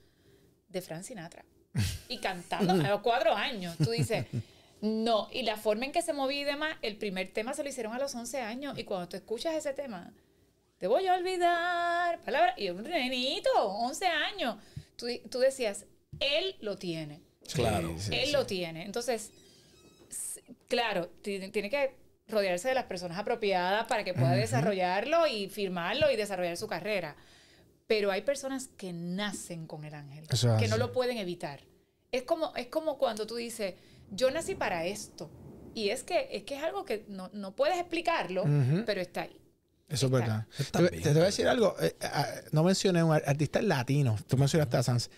[0.68, 1.44] de Frank Sinatra.
[2.09, 3.77] Y cantando a los cuatro años.
[3.77, 4.25] Tú dices,
[4.81, 5.29] no.
[5.31, 7.92] Y la forma en que se movía y demás, el primer tema se lo hicieron
[7.92, 8.79] a los 11 años.
[8.79, 10.14] Y cuando tú escuchas ese tema,
[10.79, 14.57] te voy a olvidar, palabra, y un nenito, 11 años.
[14.97, 15.87] Tú, tú decías,
[16.21, 17.23] él lo tiene.
[17.53, 17.95] Claro.
[17.99, 18.33] Sí, Él sí.
[18.33, 18.85] lo tiene.
[18.85, 19.31] Entonces,
[20.69, 21.95] claro, ti- tiene que
[22.29, 27.17] rodearse de las personas apropiadas para que pueda desarrollarlo y firmarlo y desarrollar su carrera.
[27.87, 30.27] Pero hay personas que nacen con el ángel,
[30.59, 31.61] que no lo pueden evitar.
[32.11, 33.75] Es como, es como cuando tú dices,
[34.11, 35.31] yo nací para esto.
[35.75, 38.45] Y es que es, que es algo que no, no puedes explicarlo,
[38.87, 39.39] pero está ahí.
[39.88, 40.46] Eso es verdad.
[40.72, 41.77] Te, bien, te voy a decir algo.
[41.81, 41.94] eh,
[42.53, 44.16] no mencioné un ar- artista latino.
[44.27, 45.11] Tú mencionaste a Sans.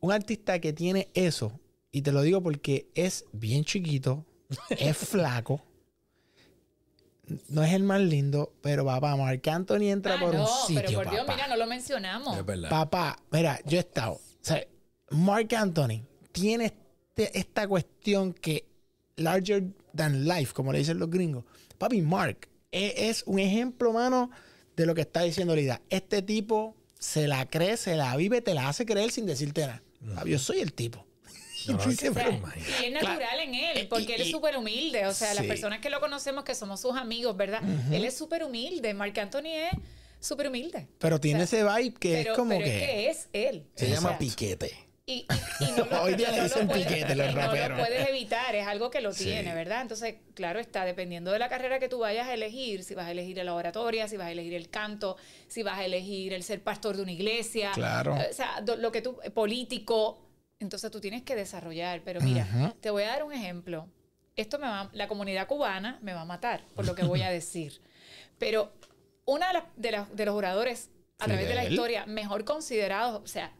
[0.00, 1.58] Un artista que tiene eso,
[1.92, 4.24] y te lo digo porque es bien chiquito,
[4.70, 5.62] es flaco,
[7.48, 10.82] no es el más lindo, pero papá, Marc Anthony entra Ah, por no, un sitio,
[10.86, 11.34] pero por Dios, papá.
[11.34, 12.36] mira, no lo mencionamos.
[12.38, 12.70] Es verdad.
[12.70, 14.12] Papá, mira, yo he estado.
[14.12, 14.64] O sea,
[15.10, 16.02] Mark Anthony
[16.32, 18.66] tiene este- esta cuestión que
[19.16, 21.44] larger than life, como le dicen los gringos.
[21.76, 24.30] Papi, Mark es, un ejemplo, mano,
[24.76, 25.80] de lo que está diciendo Lida.
[25.90, 29.62] Este tipo se la cree, se la vive, te la hace creer sin decirte
[30.00, 30.24] nada.
[30.24, 31.04] Yo soy el tipo.
[31.66, 32.10] Y No, O sea,
[32.84, 35.06] es natural en él, Eh, porque y- él es súper humilde.
[35.06, 37.60] O sea, las personas que lo conocemos, que somos sus amigos, ¿verdad?
[37.92, 38.94] Él es súper humilde.
[38.94, 39.70] Marc Anthony es
[40.20, 40.86] súper humilde.
[40.98, 42.76] pero tiene O sea, ese vibe que pero, es como pero que.
[42.76, 43.66] es que es él.
[43.74, 44.87] Se O llama sea, piquete.
[45.10, 45.24] Y,
[45.60, 47.40] y- y no lo, Hoy día no le lo dicen puedes- piquete los y no
[47.40, 47.78] raperos.
[47.78, 49.24] lo puedes evitar, es algo que lo Sí.
[49.24, 49.80] tiene, ¿verdad?
[49.80, 53.10] Entonces, claro está, dependiendo de la carrera que tú vayas a elegir, si vas a
[53.12, 55.16] elegir la oratoria, si vas a elegir el canto,
[55.48, 58.16] si vas a elegir el ser pastor de una iglesia, Claro.
[58.18, 60.18] eh, o sea, lo que tú, eh, político,
[60.60, 62.02] entonces tú tienes que desarrollar.
[62.04, 63.88] Pero mira, te voy a dar un ejemplo.
[64.36, 67.30] Esto me va, la comunidad cubana me va a matar por lo que voy a
[67.30, 67.80] decir.
[68.38, 68.72] Pero
[69.24, 73.52] una de, las- de, los oradores a través de la historia mejor considerados, o sea,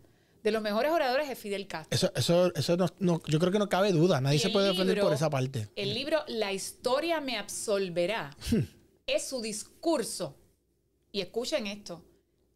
[0.48, 1.94] de los mejores oradores es Fidel Castro.
[1.94, 4.20] Eso, eso, eso no, no- yo creo que no cabe duda.
[4.20, 5.68] Nadie se puede ofender libro- por esa parte.
[5.76, 8.36] El libro La historia me absolverá
[9.06, 10.36] es su discurso.
[11.12, 12.02] Y escuchen esto.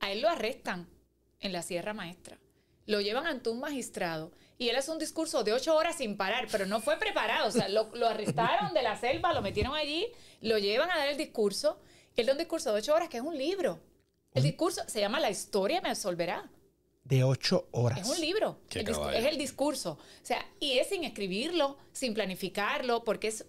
[0.00, 0.88] A él lo arrestan
[1.40, 2.38] en la Sierra Maestra.
[2.86, 4.32] Lo llevan ante un magistrado.
[4.58, 7.48] Y él hace un discurso de ocho horas sin parar, pero no fue preparado.
[7.48, 10.06] O sea, lo, lo arrestaron de la selva, lo metieron allí,
[10.40, 11.80] lo llevan a dar el discurso.
[12.16, 13.80] Él da un discurso de ocho horas que es un libro.
[14.34, 16.48] El discurso se llama La historia me absolverá.
[17.04, 18.00] De ocho horas.
[18.00, 18.60] Es un libro.
[18.70, 19.92] El es el discurso.
[19.92, 23.44] O sea, y es sin escribirlo, sin planificarlo, porque es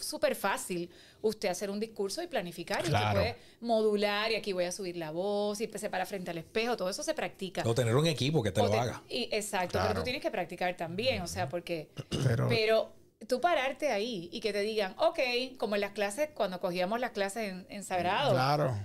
[0.00, 0.90] súper fácil
[1.20, 2.80] usted hacer un discurso y planificar.
[2.80, 6.32] Y usted puede modular y aquí voy a subir la voz y se para frente
[6.32, 6.76] al espejo.
[6.76, 7.62] Todo eso se practica.
[7.64, 9.02] O tener un equipo que te O lo te- haga.
[9.08, 11.88] y- exacto, pero tú tienes que practicar también, o sea, porque...
[12.24, 12.92] Pero, Pero
[13.28, 15.20] tú pararte ahí y que te digan, ok,
[15.56, 18.76] como en las clases, cuando cogíamos las clases en, en Sagrado, Claro.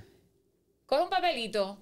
[0.86, 1.79] coge un papelito,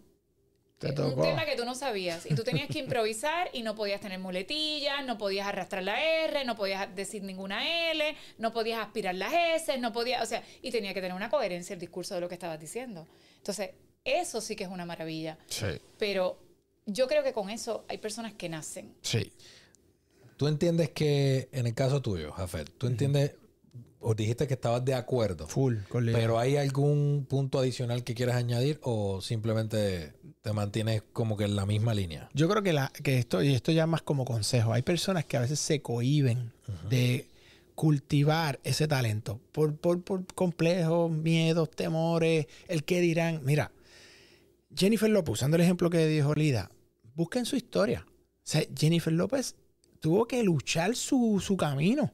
[0.79, 4.01] Te un tema que tú no sabías y tú tenías que improvisar y no podías
[4.01, 9.15] tener muletillas, no podías arrastrar la R, no podías decir ninguna L, no podías aspirar
[9.15, 12.21] las S, no podías, o sea, y tenía que tener una coherencia el discurso de
[12.21, 13.07] lo que estabas diciendo.
[13.37, 13.71] Entonces,
[14.03, 15.67] eso sí que es una maravilla, Sí.
[15.97, 16.37] pero
[16.85, 18.93] yo creo que con eso hay personas que nacen.
[19.01, 19.31] Sí.
[20.35, 23.35] Tú entiendes que, en el caso tuyo, Jafet, tú entiendes,
[24.07, 25.77] o dijiste que estabas de acuerdo, Full.
[25.89, 30.13] Con pero ¿hay algún punto adicional que quieras añadir o simplemente
[30.43, 32.29] te mantienes como que en la misma línea?
[32.35, 35.37] Yo creo que, la, que esto, y esto ya más como consejo, hay personas que
[35.37, 36.51] a veces se cohiben
[36.87, 37.27] de
[37.73, 43.41] cultivar ese talento por, por, por complejos, miedos, temores, el que dirán.
[43.43, 43.71] Mira,
[44.75, 46.69] Jennifer López, usando el ejemplo que dijo Lida,
[47.15, 48.05] busquen su historia.
[48.07, 49.55] O sea, Jennifer López
[49.99, 52.13] tuvo que luchar su, su camino.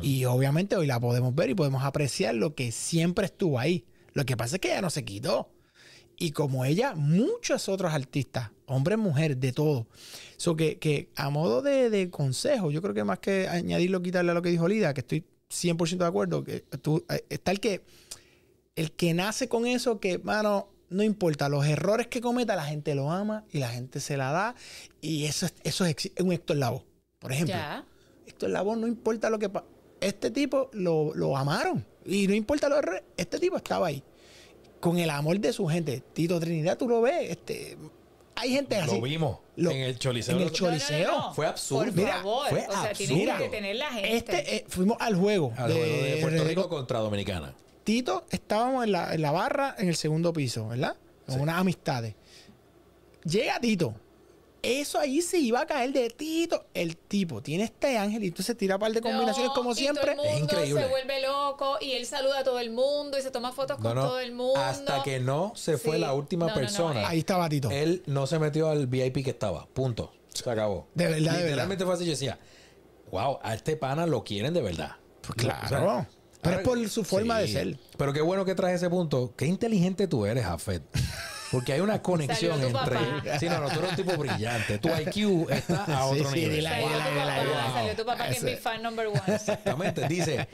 [0.00, 3.84] Y obviamente hoy la podemos ver y podemos apreciar lo que siempre estuvo ahí.
[4.12, 5.50] Lo que pasa es que ella no se quitó.
[6.18, 9.86] Y como ella, muchos otros artistas, hombres, mujeres, de todo.
[10.36, 14.30] So que, que a modo de, de consejo, yo creo que más que añadirlo quitarle
[14.30, 17.60] a lo que dijo Lida, que estoy 100% de acuerdo, que tú, eh, está el
[17.60, 17.82] que,
[18.76, 22.94] el que nace con eso, que, mano, no importa, los errores que cometa, la gente
[22.94, 24.54] lo ama y la gente se la da.
[25.00, 26.84] Y eso es, eso es un Héctor Lavoe,
[27.18, 27.54] por ejemplo.
[27.54, 27.84] Ya.
[28.46, 29.66] Héctor Lavoe no importa lo que pasa.
[30.00, 31.84] Este tipo lo, lo amaron.
[32.04, 34.02] Y no importa los errores, este tipo estaba ahí.
[34.80, 36.02] Con el amor de su gente.
[36.12, 37.30] Tito Trinidad, tú lo ves.
[37.30, 37.76] Este,
[38.34, 38.96] hay gente así.
[38.96, 40.34] Lo vimos Lo- en el Choliseo.
[40.34, 41.32] en el Lo- Cho- Choliseo.
[41.34, 41.84] Fue absurdo.
[41.84, 42.48] Por Mira, favor.
[42.48, 43.36] fue o sea, absurdo.
[43.38, 44.16] que detener la gente.
[44.16, 45.52] Este, eh, fuimos al juego.
[45.56, 47.54] al juego de Puerto Rico contra Dominicana.
[47.84, 50.96] Tito, estábamos en la, en la barra en el segundo piso, ¿verdad?
[51.26, 52.14] Con unas amistades.
[53.24, 53.94] Llega Tito.
[54.62, 56.66] Eso ahí se iba a caer de Tito.
[56.72, 59.74] El tipo tiene este ángel y entonces tira un par de combinaciones No, como y
[59.74, 60.14] siempre.
[60.14, 60.82] Todo el mundo Es increíble.
[60.82, 63.82] se vuelve loco y él saluda a todo el mundo y se toma fotos No,
[63.88, 64.60] con no, todo el mundo.
[64.60, 66.00] Hasta que no se fue Sí.
[66.02, 67.02] la última No, no, no, persona.
[67.02, 67.04] eh.
[67.08, 67.70] Ahí estaba Tito.
[67.72, 69.66] Él no se metió al VIP que estaba.
[69.66, 70.12] Punto.
[70.32, 70.86] Se acabó.
[70.94, 71.42] De verdad, de verdad.
[71.42, 72.04] Literalmente fue así.
[72.04, 72.38] Yo decía,
[73.10, 74.92] wow, a este pana lo quieren de verdad.
[75.22, 76.06] Pues O sea, claro.
[76.40, 77.78] Pero es por su forma de ser.
[77.98, 79.34] Pero qué bueno que traes ese punto.
[79.36, 80.82] Qué inteligente tú eres, Jafet.
[81.52, 82.96] Porque hay una conexión Salió tu entre.
[82.96, 83.38] papá.
[83.38, 84.78] Sí, no, no, tú eres un tipo brillante.
[84.78, 86.56] Tu IQ está a Sí, otro sí, nivel.
[86.56, 87.72] dile ahí, Salió dile tu ahí, papá, ahí.
[87.74, 89.20] salió tu papá que es mi fan number one.
[89.26, 90.08] Exactamente.
[90.08, 90.48] Dice,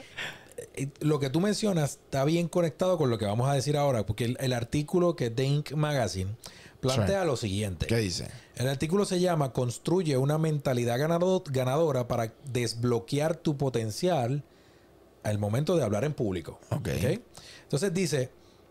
[0.75, 4.05] eh, lo que tú mencionas está bien conectado con lo que vamos a decir ahora,
[4.05, 5.71] porque el, el artículo que The Inc.
[5.71, 6.35] Magazine
[6.81, 7.27] plantea Sí.
[7.27, 7.95] lo siguiente.
[7.95, 8.27] dice?
[8.55, 14.43] El artículo se llama Construye una mentalidad ganado- ganadora para desbloquear tu potencial
[15.23, 16.59] al momento de hablar en público.
[16.69, 16.87] Ok.
[16.97, 17.19] ¿Ok?
[17.63, 18.29] Entonces dice,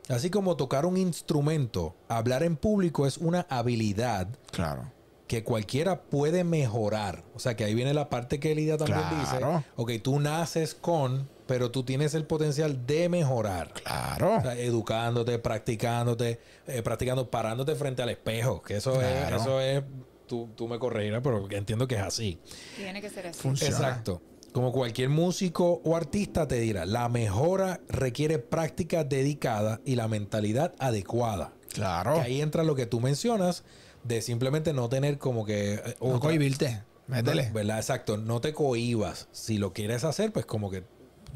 [0.09, 4.91] así como tocar un instrumento, hablar en público es una habilidad Claro.
[5.27, 7.23] que cualquiera puede mejorar.
[7.35, 9.57] O sea, que ahí viene la parte que Lidia también Claro.
[9.59, 9.65] dice.
[9.77, 13.73] Ok, tú naces con, pero tú tienes el potencial de mejorar.
[13.75, 14.37] Claro.
[14.37, 18.63] O sea, educándote, practicándote, eh, practicando, parándote frente al espejo.
[18.63, 19.37] Que eso Claro.
[19.37, 19.83] es, eso es,
[20.27, 22.39] tú, tú me corregirás, pero entiendo que es así.
[22.77, 23.39] Tiene que ser así.
[23.41, 23.75] Funciona.
[23.77, 24.23] Exacto.
[24.53, 30.75] Como cualquier músico o artista te dirá, la mejora requiere práctica dedicada y la mentalidad
[30.79, 31.53] adecuada.
[31.73, 32.15] Claro.
[32.15, 33.63] Que ahí entra lo que tú mencionas
[34.05, 35.75] de simplemente no tener como que...
[35.75, 36.83] eh, No otra- cohibirte.
[37.07, 37.51] Métele.
[37.53, 37.79] ¿Verdad?
[37.79, 38.17] Exacto.
[38.17, 39.29] No te cohibas.
[39.33, 40.83] Si lo quieres hacer, pues como que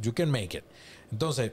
[0.00, 0.64] you can make it.
[1.10, 1.52] Entonces,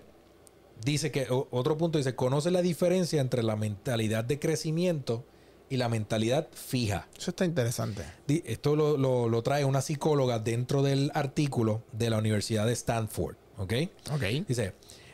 [0.84, 5.26] dice que o- otro punto dice, conoce la diferencia entre la mentalidad de crecimiento
[5.69, 7.08] y la mentalidad fija.
[7.17, 8.03] Eso está interesante.
[8.27, 13.36] Esto lo, lo- lo trae una psicóloga dentro del artículo de la Universidad de Stanford.
[13.58, 13.73] ¿Ok?
[14.13, 14.23] Ok.
[14.47, 14.73] Dice,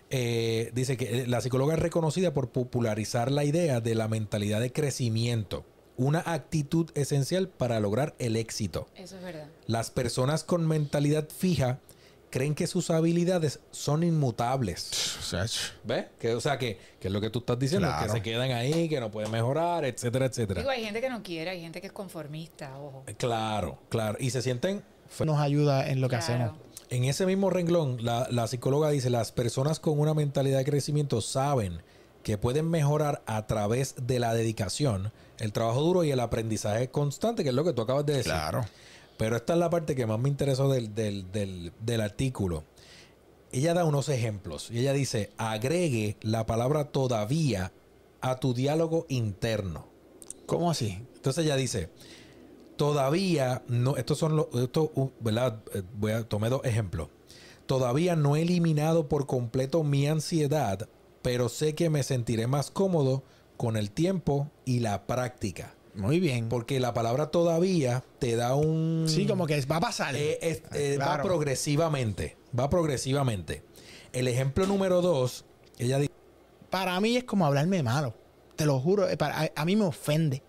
[0.09, 4.61] eh, dice que eh, la psicóloga es reconocida por popularizar la idea de la mentalidad
[4.61, 5.65] de crecimiento,
[5.97, 8.87] una actitud esencial para lograr el éxito.
[8.95, 9.47] Eso es verdad.
[9.65, 11.79] Las personas con mentalidad fija
[12.35, 14.91] creen que sus habilidades son inmutables.
[15.85, 16.05] ¿Ves?
[16.19, 18.05] Que, o sea, que, que es lo que tú estás diciendo, Claro.
[18.07, 20.59] que se quedan ahí, que no pueden mejorar, etcétera, etcétera.
[20.59, 23.05] Digo, hay gente que no quiere, hay gente que es conformista, ojo.
[23.17, 24.17] Claro, claro.
[24.19, 24.83] Y se sienten
[25.23, 26.33] nos ayuda en lo que Claro.
[26.33, 26.59] hacemos.
[26.89, 31.21] En ese mismo renglón, la, la psicóloga dice, las personas con una mentalidad de crecimiento
[31.21, 31.81] saben
[32.21, 37.43] que pueden mejorar a través de la dedicación, el trabajo duro y el aprendizaje constante,
[37.43, 38.33] que es lo que tú acabas de decir.
[38.33, 38.65] Claro.
[39.17, 42.63] Pero esta es la parte que más me interesó del, del- del- del artículo.
[43.51, 47.71] Ella da unos ejemplos y ella dice, agregue la palabra todavía
[48.21, 49.88] a tu diálogo interno.
[50.45, 51.01] ¿Cómo así?
[51.15, 51.89] Entonces ella dice,
[52.75, 55.62] todavía no, estos son los, esto, uh, ¿verdad?
[55.73, 57.08] Eh, Voy a tomar dos ejemplos.
[57.65, 60.88] Todavía no he eliminado por completo mi ansiedad,
[61.21, 63.23] pero sé que me sentiré más cómodo
[63.58, 65.73] con el tiempo y la práctica.
[65.95, 66.49] Muy bien.
[66.49, 69.05] Porque la palabra todavía te da un...
[69.08, 70.15] Sí, como que va a pasar.
[70.15, 72.36] Eh, es- eh, Va progresivamente.
[72.58, 73.63] Va progresivamente.
[74.13, 75.45] El ejemplo número dos,
[75.77, 76.12] ella dice...
[76.69, 78.13] Para mí es como hablarme malo.
[78.55, 79.08] Te lo juro.
[79.10, 80.41] eh, para- a, a mí me ofende.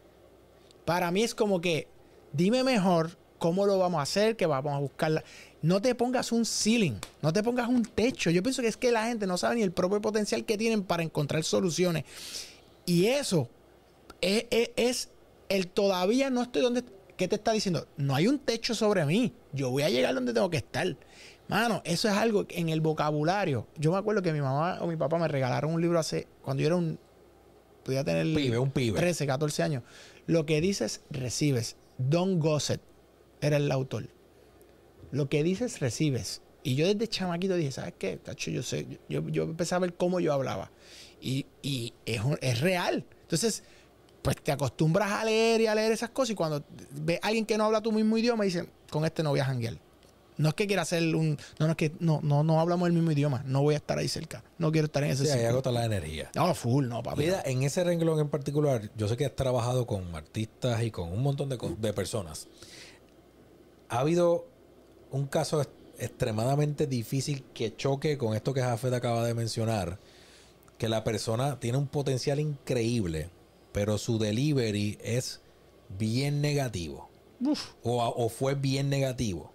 [0.84, 1.88] Para mí es como que
[2.32, 5.22] dime mejor cómo lo vamos a hacer, que vamos a buscarla.
[5.62, 8.30] No te pongas un ceiling, no te pongas un techo.
[8.30, 10.84] Yo pienso que es que la gente no sabe ni el propio potencial que tienen
[10.84, 12.04] para encontrar soluciones.
[12.84, 13.48] Y eso
[14.20, 15.08] es, es- es
[15.48, 16.84] el todavía no estoy donde.
[17.16, 17.86] ¿Qué te está diciendo?
[17.96, 19.32] No hay un techo sobre mí.
[19.52, 20.96] Yo voy a llegar donde tengo que estar.
[21.48, 23.66] Mano, eso es algo que en el vocabulario.
[23.78, 26.26] Yo me acuerdo que mi mamá o mi papá me regalaron un libro hace.
[26.42, 26.98] Cuando yo era un.
[27.84, 28.26] Podía tener.
[28.34, 28.98] Pibe, un pibe.
[28.98, 29.82] 13, 14 años.
[30.26, 31.76] Lo que dices, recibes.
[31.98, 32.80] Don Gossett
[33.40, 34.08] era el autor.
[35.12, 36.42] Lo que dices, recibes.
[36.62, 38.16] Y yo desde chamaquito dije, ¿sabes qué?
[38.16, 40.72] Tacho, yo sé, yo, yo empecé a ver cómo yo hablaba.
[41.20, 43.04] Y, y es, es real.
[43.22, 43.62] Entonces,
[44.26, 46.30] pues te acostumbras a leer y a leer esas cosas.
[46.30, 49.30] Y cuando ves a alguien que no habla tu mismo idioma, dicen, con este no
[49.30, 49.78] voy a janguear.
[50.36, 51.38] No es que quiera hacer un.
[51.60, 53.44] No, no es que no, no, no hablamos el mismo idioma.
[53.46, 54.42] No voy a estar ahí cerca.
[54.58, 56.28] No quiero estar en ese Sí, ahí agota la energía.
[56.34, 57.22] No, full, no, papi.
[57.22, 61.12] Mira, en ese renglón en particular, yo sé que has trabajado con artistas y con
[61.12, 62.48] un montón de, de personas.
[63.88, 64.48] ¿Ha habido
[65.12, 65.64] un caso
[66.00, 70.00] extremadamente difícil que choque con esto que Jafet acaba de mencionar?
[70.78, 73.30] Que la persona tiene un potencial increíble,
[73.76, 75.42] pero su delivery es
[75.98, 77.10] bien negativo.
[77.42, 79.52] Uf, O, fue bien negativo.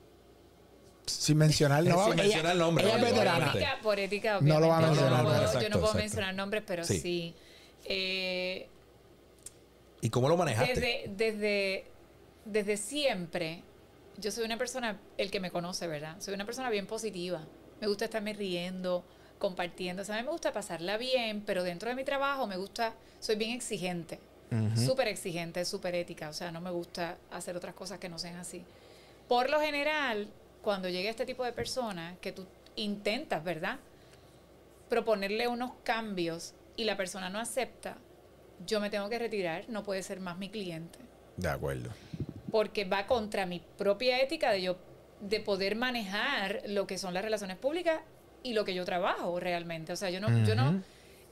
[1.07, 3.49] sin mencionar, no, Sin ella- mencionar el nombre, ella es veterana.
[3.49, 5.85] ética, por ética, No lo va a mencionar, Yo no puedo, exacto, yo no puedo
[5.87, 5.97] exacto.
[6.03, 6.99] mencionar nombres, pero Sí.
[6.99, 7.33] sí.
[7.85, 8.67] Eh,
[10.01, 10.75] ¿Y cómo lo manejaste?
[10.79, 11.85] desde, desde,
[12.45, 13.63] desde siempre,
[14.19, 16.17] yo soy una persona, el que me conoce, ¿verdad?
[16.19, 17.43] Soy una persona bien positiva.
[17.81, 19.03] Me gusta estarme riendo,
[19.41, 20.03] compartiendo.
[20.03, 22.93] O sea, a mí me gusta pasarla bien, pero dentro de mi trabajo me gusta,
[23.19, 24.19] soy bien exigente.
[24.75, 26.29] Súper exigente, súper ética.
[26.29, 28.63] O sea, no me gusta hacer otras cosas que no sean así.
[29.29, 30.27] Por lo general,
[30.61, 33.79] cuando llega este tipo de personas, que tú intentas, ¿verdad?
[34.89, 37.97] Proponerle unos cambios y la persona no acepta,
[38.67, 40.99] yo me tengo que retirar, no puede ser más mi cliente.
[41.37, 41.89] De acuerdo.
[42.51, 44.77] Porque va contra mi propia ética de yo
[45.21, 48.01] de poder manejar lo que son las relaciones públicas
[48.43, 49.93] y lo que yo trabajo realmente.
[49.93, 50.81] O sea, yo no, yo no,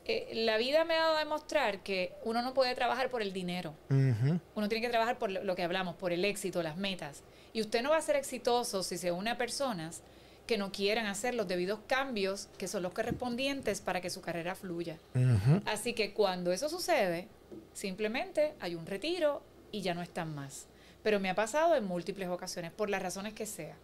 [0.06, 3.34] eh, la vida me ha dado a demostrar que uno no puede trabajar por el
[3.34, 3.76] dinero.
[3.90, 4.40] Ujú.
[4.56, 7.24] Uno tiene que trabajar por lo que hablamos, por el éxito, las metas.
[7.54, 10.02] Y usted no va a ser exitoso si se une a personas
[10.48, 14.56] que no quieran hacer los debidos cambios que son los correspondientes para que su carrera
[14.56, 14.98] fluya.
[15.14, 15.62] Ujú.
[15.66, 17.28] Así que cuando eso sucede,
[17.74, 20.66] simplemente hay un retiro y ya no están más.
[21.04, 23.76] Pero me ha pasado en múltiples ocasiones, por las razones que sea.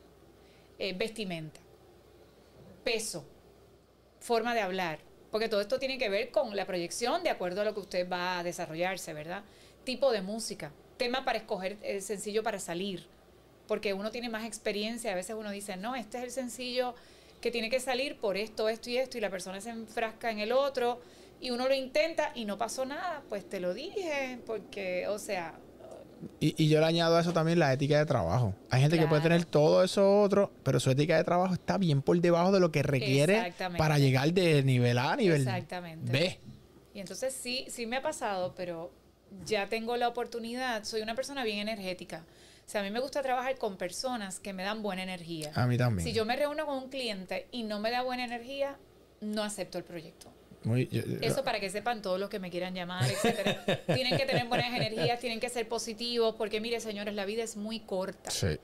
[0.79, 1.59] Eh, vestimenta,
[2.85, 3.25] peso,
[4.19, 4.99] forma de hablar,
[5.31, 8.09] porque todo esto tiene que ver con la proyección de acuerdo a lo que usted
[8.09, 9.43] va a desarrollarse, ¿verdad?
[9.83, 13.07] Tipo de música, tema para escoger el sencillo para salir,
[13.67, 16.95] porque uno tiene más experiencia, a veces uno dice, no, este es el sencillo
[17.41, 20.39] que tiene que salir por esto, esto y esto, y la persona se enfrasca en
[20.39, 21.01] el otro,
[21.41, 25.55] y uno lo intenta y no pasó nada, pues te lo dije, porque, o sea,
[26.39, 28.55] Y, y yo le añado a eso también la ética de trabajo.
[28.69, 32.01] Hay gente que puede tener todo eso otro, pero su ética de trabajo está bien
[32.01, 36.11] por debajo de lo que requiere para llegar de nivel A a nivel Exactamente.
[36.11, 36.39] B.
[36.93, 38.91] Y entonces sí, sí me ha pasado, pero
[39.45, 40.83] ya tengo la oportunidad.
[40.83, 42.23] Soy una persona bien energética.
[42.65, 45.51] O sea, a mí me gusta trabajar con personas que me dan buena energía.
[45.53, 46.07] A mí también.
[46.07, 48.77] Si yo me reúno con un cliente y no me da buena energía,
[49.21, 50.31] no acepto el proyecto.
[50.65, 53.63] Muy- yo- yo- Eso para que sepan todos los que me quieran llamar, etcétera.
[53.95, 57.55] tienen que tener buenas energías, tienen que ser positivos, porque mire, señores, la vida es
[57.55, 58.31] muy corta.
[58.31, 58.57] sí.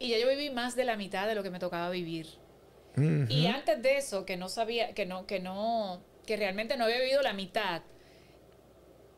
[0.00, 2.26] Y ya yo viví más de la mitad de lo que me tocaba vivir.
[3.28, 6.98] Y antes de eso, que no sabía, que no, que no, que realmente no había
[6.98, 7.82] vivido la mitad,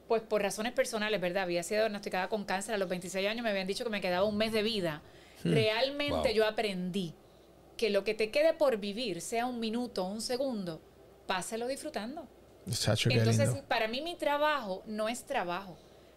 [0.09, 1.43] pues por razones personales, ¿verdad?
[1.45, 4.25] Había sido diagnosticada con cáncer a los 26 años, me habían dicho que me quedaba
[4.27, 5.03] un mes de vida.
[5.45, 6.35] Realmente Wow.
[6.35, 7.13] yo aprendí
[7.77, 10.81] que lo que te quede por vivir, sea un minuto, un segundo,
[11.27, 12.27] páselo disfrutando.
[12.71, 15.77] Chacho, Entonces, para mí mi trabajo no es trabajo.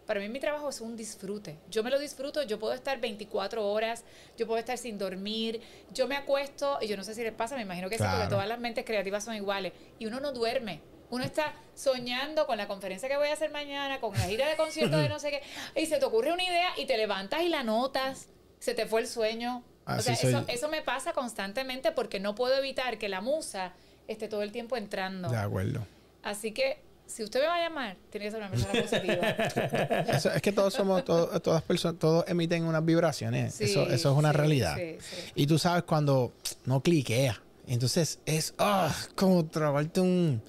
[0.10, 1.60] Para mí mi trabajo es un disfrute.
[1.70, 4.03] Yo me lo disfruto, yo puedo estar 24 horas,
[4.36, 5.62] yo puedo estar sin dormir,
[5.93, 8.28] yo me acuesto, y yo no sé si les pasa, me imagino que sí, porque
[8.28, 10.82] todas las mentes creativas son iguales, y uno no duerme.
[11.12, 14.55] Uno está soñando con la conferencia que voy a hacer mañana, con la gira de
[14.55, 15.43] conciertos de no sé qué,
[15.80, 19.01] y se te ocurre una idea y te levantas y la notas, se te fue
[19.01, 19.64] el sueño.
[19.86, 20.16] o sea,
[20.47, 23.74] eso me pasa constantemente porque no puedo evitar que la musa
[24.12, 25.30] esté todo el tiempo entrando.
[25.30, 25.86] De acuerdo.
[26.24, 29.28] Así que si usted me va a llamar, tiene que ser una persona positiva.
[30.16, 33.55] Eso- es que todos somos, todas personas, todos emiten unas vibraciones.
[33.55, 34.76] Sí, eso, eso es una sí, realidad.
[34.78, 35.32] sí, sí.
[35.36, 36.34] Y tú sabes cuando
[36.66, 37.41] no cliquea.
[37.68, 40.41] Entonces es ah, como trabarte un.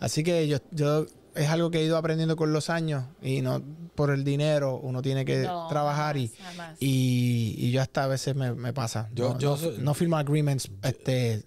[0.00, 3.62] Así que yo, yo es algo que he ido aprendiendo con los años y no
[3.94, 8.06] por el dinero uno tiene que No, trabajar y, jamás, y, y yo hasta a
[8.06, 9.08] veces me, me pasa.
[9.14, 11.42] Yo- no, yo no, soy- no firmo agreements este,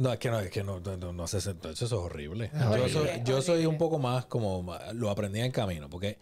[0.00, 1.72] No, es que no, es que no, no, no, hace sentido.
[1.74, 2.50] Eso es horrible.
[2.58, 6.16] Yo, horrible, soy, yo un poco más como lo aprendí en camino, porque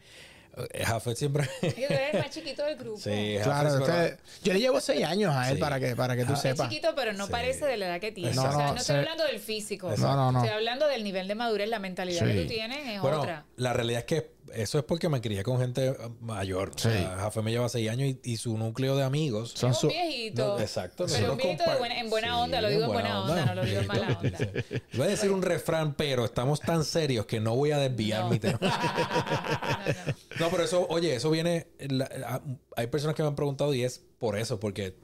[0.72, 1.48] eh, Jafet siempre.
[1.62, 2.98] Eres el más chiquito del grupo.
[2.98, 5.60] sí, Jafet Claro, usted- yo le llevo seis años a él Sí.
[5.60, 6.34] para que para que tú Ah.
[6.34, 6.68] Es sepas.
[6.68, 7.30] chiquito, pero no Sí.
[7.32, 8.32] parece de la edad que tiene.
[8.34, 9.94] No, o sea, no, no, estoy se- hablando del físico.
[9.96, 10.38] No, no, no.
[10.42, 12.32] Estoy hablando del nivel de madurez, la mentalidad Sí.
[12.32, 13.44] que tú tienes es Bueno, otra.
[13.56, 16.72] la realidad es que eso es porque me crié con gente mayor.
[16.74, 19.52] O sea, Jafet me lleva seis años y, y su núcleo de amigos.
[19.54, 20.56] Son su- viejito.
[20.56, 21.06] No, exacto.
[21.06, 23.64] Pero un viejito buena- en buena Sí, onda, lo digo en buena onda, no lo
[23.64, 24.38] digo en mala onda.
[24.94, 28.30] Voy a decir un refrán, pero estamos tan serios que no voy a desviar No.
[28.30, 28.58] mi tema.
[28.60, 30.14] No, no.
[30.40, 31.68] No, pero eso, oye, eso viene.
[31.78, 32.42] la-
[32.76, 34.96] hay personas que me han preguntado y es por eso, porque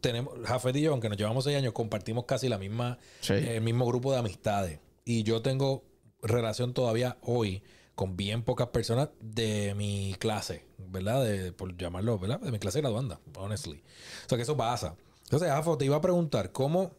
[0.00, 3.34] tenemos, Jafet y yo, aunque nos llevamos seis años, compartimos casi la misma, Sí.
[3.34, 4.80] el mismo grupo de amistades.
[5.04, 5.84] Y yo tengo
[6.22, 7.62] relación todavía hoy
[7.94, 11.24] con bien pocas personas de mi clase, ¿verdad?
[11.24, 12.40] De, por llamarlo, ¿verdad?
[12.40, 13.82] De mi clase graduanda, honestly.
[14.26, 14.96] O sea que eso pasa.
[15.24, 16.92] Entonces, Jafo, te iba a preguntar, ¿cómo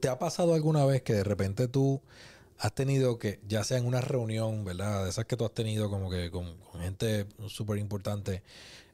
[0.00, 2.02] te ha pasado alguna vez que de repente tú
[2.58, 5.04] has tenido que, ya sea en una reunión, ¿verdad?
[5.04, 8.42] De esas que tú has tenido como que con, con gente súper importante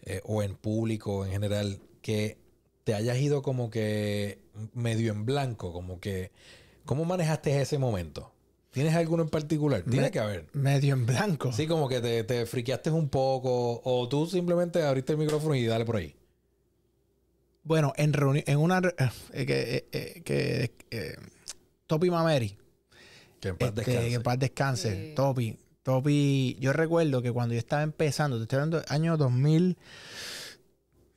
[0.04, 2.38] eh, o en público en general, que
[2.84, 4.38] te hayas ido como que
[4.74, 6.32] medio en blanco, como que,
[6.84, 8.31] ¿cómo manejaste ese momento?
[8.72, 9.82] ¿Tienes alguno en particular?
[9.82, 10.46] Tiene Me- que haber.
[10.54, 11.52] Medio en blanco.
[11.52, 15.64] Sí, como que te, te friqueaste un poco o tú simplemente abriste el micrófono y
[15.66, 16.14] dale por ahí.
[17.64, 18.12] Bueno, en
[18.46, 18.78] en una
[19.32, 21.16] eh, que, eh, eh, que eh,
[21.86, 22.56] Topi Mameri,
[23.40, 24.08] Que en paz este, descanse.
[24.08, 25.14] que en paz descanse, Sí.
[25.14, 29.76] Topi, Topi, yo recuerdo que cuando yo estaba empezando, te estoy hablando del año 2000,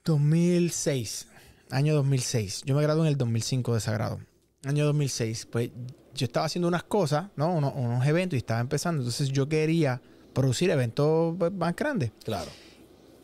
[0.03, 1.27] 2006,
[1.71, 4.19] año 2006, yo me gradué en el 2005 de Sagrado,
[4.65, 5.71] año 2006, pues
[6.15, 7.53] yo estaba haciendo unas cosas, ¿no?
[7.53, 10.01] Unos, unos eventos y estaba empezando, entonces yo quería
[10.33, 12.11] producir eventos pues, más grandes.
[12.23, 12.49] Claro.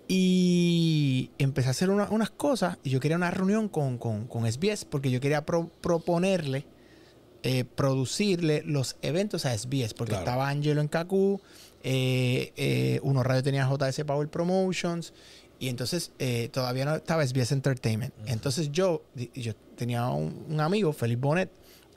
[0.08, 4.46] Y empecé a hacer una- unas cosas y yo quería una reunión con, con, con
[4.52, 6.66] SBS porque yo quería pro- proponerle,
[7.44, 10.26] eh, producirle los eventos a SBS porque Claro.
[10.26, 11.40] estaba Angelo en Kaku,
[11.84, 15.14] eh, eh, Uno Radio tenía JS Power Promotions
[15.60, 18.14] y entonces eh, todavía no estaba SBS Entertainment.
[18.26, 21.50] Entonces yo, yo tenía un, un amigo, Félix Bonet,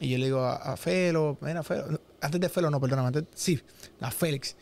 [0.05, 3.25] y yo le digo a, a Felo, mira, Felo, antes de Felo, no, perdóname, antes,
[3.35, 3.61] sí,
[4.01, 4.57] a Félix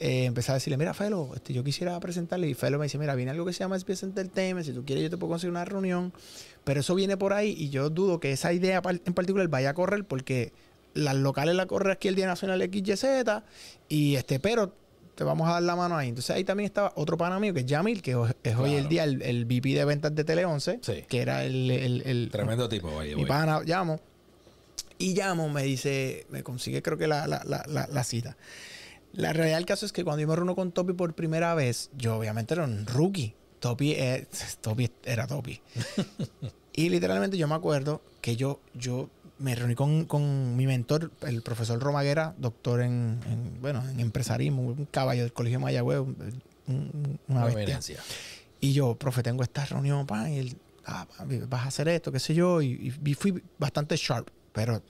[0.00, 2.48] eh, empecé a decirle, mira, Felo, este, yo quisiera presentarle.
[2.48, 4.66] Y Felo me dice, mira, viene algo que se llama SBS Entertainment.
[4.66, 6.12] Si tú quieres, yo te puedo conseguir una reunión.
[6.64, 9.74] Pero eso viene por ahí y yo dudo que esa idea en particular vaya a
[9.74, 10.52] correr porque
[10.94, 13.04] las locales la corre aquí el Día Nacional XYZ.
[13.88, 14.74] Y este, pero
[15.14, 16.08] te vamos a dar la mano ahí.
[16.08, 18.66] Entonces ahí también estaba otro pana mío que es Yamil, que es hoy Claro.
[18.66, 21.04] el día el, el VP de ventas de Tele 11, Sí.
[21.08, 23.14] que era el, el- el- Tremendo tipo, vaya.
[23.14, 24.00] mi pana llamo.
[25.02, 28.36] Y llamo, me dice, me consigue creo que la, la, la, la, cita.
[29.12, 31.90] La realidad del caso es que cuando yo me reúno con Topi por primera vez,
[31.96, 33.34] yo obviamente era un rookie.
[33.60, 34.26] Topi, eh,
[34.60, 35.60] Topi era Topi.
[36.72, 41.42] y literalmente yo me acuerdo que yo, yo me reuní con, con mi mentor, el
[41.42, 46.40] profesor Romaguera, doctor en, en, bueno, en empresarismo, un caballo del Colegio de Mayagüez, un-
[46.68, 47.74] un- una bestia.
[48.60, 51.08] Y yo, profe, tengo esta reunión, pa, y él, ah,
[51.48, 54.82] vas a hacer esto, qué sé yo, y, y fui bastante sharp, pero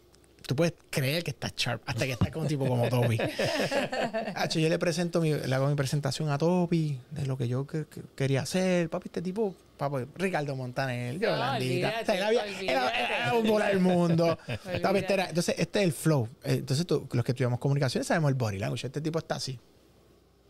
[0.46, 3.18] tú puedes creer que estás sharp hasta que estás con un tipo como Toby.
[4.34, 7.66] Hacho, yo le presento, mi, le hago mi presentación a Toby de lo que yo
[7.66, 8.90] que- que quería hacer.
[8.90, 11.88] Papi, este tipo, papi, Ricardo Montaner, yo No, blandita.
[11.88, 14.38] olvídate, O sea, él había- él era- era un bola del mundo.
[14.82, 16.28] Papi, este era- entonces, este es el flow.
[16.44, 18.86] Eh, Entonces, tú- los que estudiamos comunicaciones sabemos el body language.
[18.86, 19.58] Este tipo está así.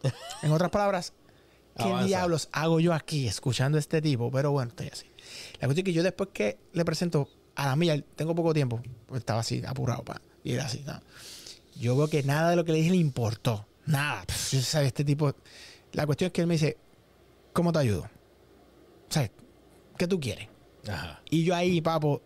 [0.43, 1.13] En otras palabras,
[1.77, 2.07] ¿qué Avanza.
[2.07, 4.31] diablos hago yo aquí escuchando a este tipo?
[4.31, 5.07] Pero bueno, estoy así.
[5.61, 8.81] La cuestión es que yo después que le presento a la mía, tengo poco tiempo,
[9.07, 11.01] pues estaba así, apurado, pa, y era así, ¿no?
[11.77, 13.67] Yo veo que nada de lo que le dije le importó.
[13.87, 14.25] Nada.
[14.27, 15.35] Pff, Yo sabía, este tipo.
[15.93, 16.77] La cuestión es que él me dice,
[17.53, 18.09] ¿cómo te ayudo?
[19.09, 19.31] ¿Sabes?
[19.97, 20.49] ¿Qué tú quieres?
[20.89, 21.23] Ajá.
[21.31, 22.23] Y yo ahí, papo,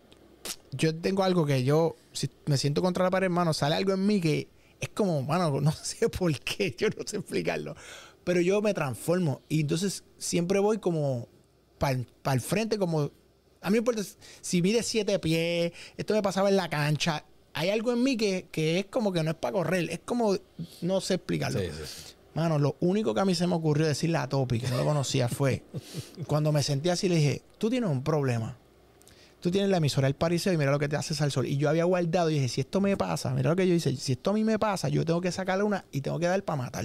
[0.72, 4.06] yo tengo algo que yo, si me siento contra la pared, hermano, sale algo en
[4.06, 4.48] mí que
[4.80, 7.74] es como, mano, no sé por qué, yo no sé explicarlo.
[8.24, 11.28] Pero yo me transformo y entonces siempre voy como
[11.78, 13.10] para el frente, como,
[13.60, 14.02] a mí me importa
[14.40, 17.24] si mide siete pies, esto me pasaba en la cancha.
[17.52, 20.36] Hay algo en mí que, que es como que no es para correr, es como,
[20.82, 21.60] no sé explicarlo.
[21.60, 22.12] Sí, sí, sí.
[22.36, 24.84] Mano, lo único que a mí se me ocurrió decirle a Topi, que no lo
[24.84, 25.62] conocía, fue
[26.26, 28.58] cuando me sentí así, le dije, tú tienes un problema.
[29.40, 31.46] Tú tienes la emisora del Pariseo y mira lo que te haces al sol.
[31.46, 33.96] Y yo había guardado y dije, si esto me pasa, mira lo que yo hice,
[33.96, 36.42] si esto a mí me pasa, yo tengo que sacarle una y tengo que dar
[36.42, 36.84] para matar.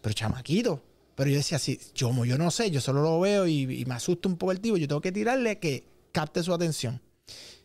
[0.00, 0.82] Pero chamaquito.
[1.18, 3.84] Pero yo decía, si yo, como yo no sé, yo solo lo veo y, y
[3.84, 7.02] me asusta un poco el tipo, yo tengo que tirarle que capte su atención.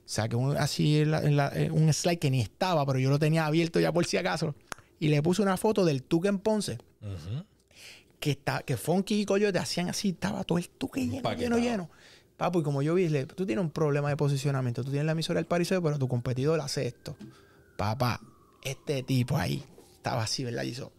[0.05, 3.09] Saqué un, así en la- en la- en un slide que ni estaba, pero yo
[3.11, 4.55] lo tenía abierto ya por si acaso.
[4.99, 6.77] y le puse una foto del tuque en Ponce.
[8.19, 11.89] Que, está, que Funky y Coyote hacían así, estaba todo el tuque lleno, lleno, lleno.
[12.37, 14.83] Papo, y como yo vi, le- tú tienes un problema de posicionamiento.
[14.83, 17.17] Tú tienes la emisora del Pariseo, pero tu competidor hace esto.
[17.77, 18.19] Papá,
[18.63, 20.63] este tipo ahí estaba así, ¿verdad?
[20.63, 20.91] Y hizo.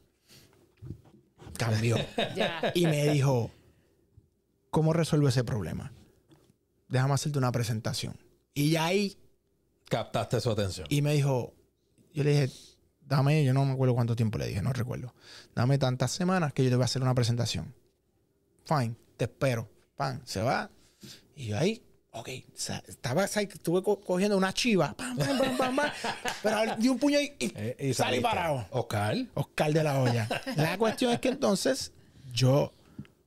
[1.59, 1.97] Cambió.
[2.37, 2.73] Ya.
[2.75, 3.51] y me dijo,
[4.71, 5.93] ¿cómo resuelvo ese problema?
[6.89, 8.17] Déjame hacerte una presentación.
[8.55, 9.17] Y ya ahí,
[9.89, 10.87] Captaste su atención.
[10.91, 11.55] y me dijo,
[12.13, 12.53] yo le dije,
[13.01, 15.15] dame, yo no me acuerdo cuánto tiempo le dije, no recuerdo.
[15.55, 17.75] Dame tantas semanas que yo te voy a hacer una presentación.
[18.65, 19.69] Fine, te espero.
[19.97, 20.71] Pan, se va.
[21.37, 21.83] Y yo ahí,
[22.15, 22.29] ok,
[22.89, 25.91] estaba, estuve co- cogiendo una chiva, pam, pam, pam, pam, pam,
[26.43, 28.67] pero di un puño y, y Eh, y salí parado.
[28.71, 29.17] Oscar.
[29.35, 30.29] Oscar de la olla.
[30.57, 31.93] La cuestión es que entonces
[32.33, 32.73] yo,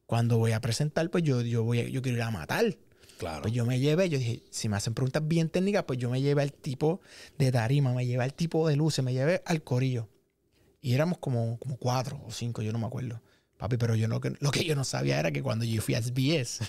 [0.06, 2.78] cuando voy a presentar, pues yo, yo, voy a- yo quiero ir a matar.
[3.18, 3.42] Claro.
[3.42, 6.22] Pues yo me llevé, yo dije, si me hacen preguntas bien técnicas, pues yo me
[6.22, 7.02] llevé al tipo
[7.40, 10.08] de tarima, me llevé al tipo de luces, me llevé al corillo.
[10.82, 13.20] Y éramos como, como cuatro o cinco, yo no me acuerdo.
[13.58, 16.00] Papi, pero yo no, lo que yo no sabía era que cuando yo fui a
[16.02, 16.60] SBS,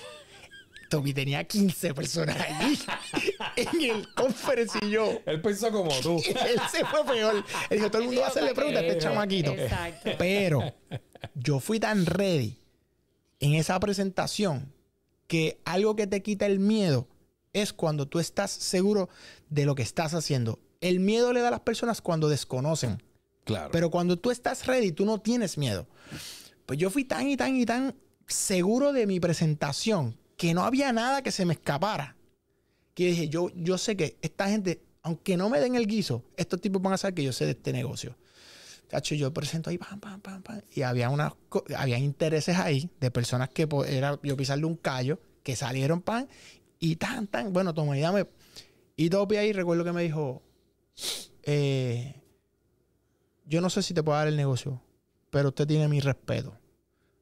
[0.89, 2.79] Tommy tenía 15 personas allí
[3.57, 5.21] en el conference y yo.
[5.27, 6.17] Él pensó como tú.
[6.27, 7.45] Él se fue peor.
[7.71, 9.53] Él dijo, todo el mundo va a hacerle preguntas a este chamaquito.
[9.53, 10.11] Exacto.
[10.19, 10.75] Pero
[11.35, 12.59] yo fui tan ready
[13.41, 14.73] en esa presentación
[15.27, 17.07] que algo que te quita el miedo
[17.53, 19.09] es cuando tú estás seguro
[19.51, 20.59] de lo que estás haciendo.
[20.81, 23.03] El miedo le da a las personas cuando desconocen.
[23.45, 23.71] Claro.
[23.73, 25.87] Pero cuando tú estás ready, tú no tienes miedo.
[26.67, 27.95] Pues yo fui tan y tan y tan
[28.27, 32.17] seguro de mi presentación que no había nada que se me escapara.
[32.95, 36.61] Que dije, yo, yo sé que esta gente, aunque no me den el guiso, estos
[36.61, 38.17] tipos van a saber que yo sé de este negocio.
[38.89, 40.63] Cacho, yo presento ahí, pam, pam, pam, pam.
[40.75, 41.35] Y había unas,
[41.77, 46.29] había intereses ahí de personas que po- era yo pisarle un callo, que salieron pan,
[46.79, 48.27] y tan, tan, bueno, toma, y dame.
[48.97, 50.43] Y Topi ahí, recuerdo que me dijo,
[51.43, 52.23] eh,
[53.45, 54.83] yo no sé si te puedo dar el negocio,
[55.31, 56.57] pero usted tiene mi respeto.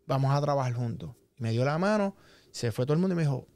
[0.07, 1.15] Vamos a trabajar juntos.
[1.39, 2.17] Y me dio la mano,
[2.57, 3.47] se fue todo el mundo y me dijo,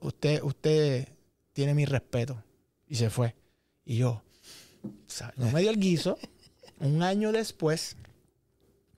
[0.00, 1.08] usted, usted
[1.54, 2.44] tiene mi respeto.
[2.86, 3.34] Y se fue.
[3.86, 4.22] Y yo,
[5.36, 6.18] no me dio el guiso.
[6.78, 7.96] Un año después,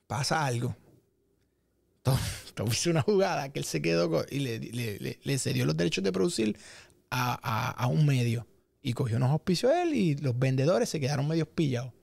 [0.05, 0.75] pasa algo.
[2.01, 2.17] Tom,
[2.89, 6.11] una jugada que él se quedó y le, le, le- le cedió los derechos de
[6.11, 6.57] producir
[7.09, 8.45] a, a- a un medio.
[8.81, 11.93] Y cogió unos auspicios él y los vendedores se quedaron medios pillados.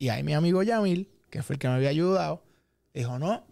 [0.00, 2.42] Y ahí mi amigo Yamil, que fue el que me había ayudado,
[2.92, 3.46] dijo, no,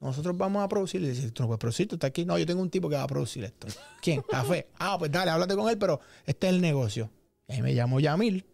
[0.00, 1.02] nosotros vamos a producir.
[1.02, 2.24] Y dice, tú no puedes producir, tú estás aquí.
[2.24, 3.66] No, yo tengo un tipo que va a producir esto.
[4.00, 4.22] ¿Quién?
[4.22, 4.68] Café.
[4.78, 7.10] Ah, pues dale, háblate con él, pero este es el negocio.
[7.48, 8.44] Y ahí me llamó Yamil.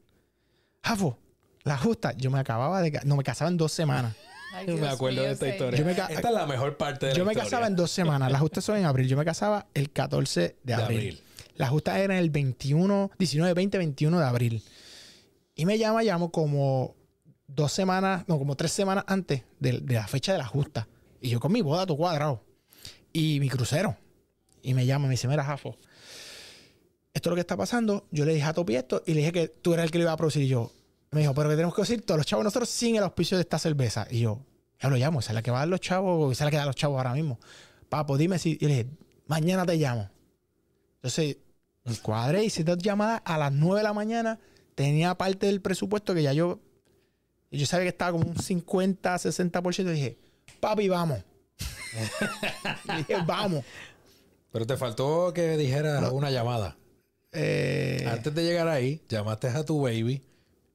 [0.82, 1.18] Jafo,
[1.62, 3.00] la justa, yo me acababa de...
[3.04, 4.14] No, me casaba en dos semanas.
[4.54, 5.78] Ay, Yo me acuerdo mío, de esta historia.
[5.80, 7.50] Yo me ca- Esta es la mejor parte de Yo la me historia.
[7.50, 8.30] casaba en dos semanas.
[8.30, 9.08] Las justas son en abril.
[9.08, 10.98] Yo me casaba el 14 de De abril.
[10.98, 11.20] abril.
[11.56, 14.62] Las justas eran el 21, 19, 20, 21 de abril.
[15.56, 16.94] Y me llama, llamo como
[17.46, 20.86] dos semanas, no, como tres semanas antes de, de la fecha de la justa.
[21.24, 22.44] Y yo con mi boda, todo cuadrado.
[23.10, 23.96] Y mi crucero.
[24.62, 25.74] Y me llama, me dice, mira, Jafo,
[27.14, 28.06] esto es lo que está pasando.
[28.10, 30.04] Yo le dije a Topi esto y le dije que tú eras el que lo
[30.04, 30.42] iba a producir.
[30.42, 30.70] Y yo,
[31.12, 33.40] me dijo, pero que tenemos que decir todos los chavos nosotros sin el auspicio de
[33.40, 34.06] esta cerveza.
[34.10, 34.42] Y yo,
[34.78, 36.50] ya lo llamo, esa es la que va a dar los chavos, esa es la
[36.50, 37.40] que da los chavos ahora mismo.
[37.88, 38.58] Papo, dime si.
[38.60, 38.86] Y le dije,
[39.26, 40.10] mañana te llamo.
[40.96, 41.38] Entonces,
[42.02, 44.38] cuadré hice dos llamadas a las 9 de la mañana.
[44.74, 46.60] Tenía parte del presupuesto que ya yo.
[47.50, 49.88] y Yo sabía que estaba como un 50, 60%.
[49.88, 50.23] Y dije,
[50.64, 51.18] papi, vamos.
[52.84, 53.64] y dije, vamos.
[54.50, 56.76] Pero te faltó que dijera una llamada.
[57.32, 60.22] Eh, Antes de llegar ahí, llamaste a tu baby.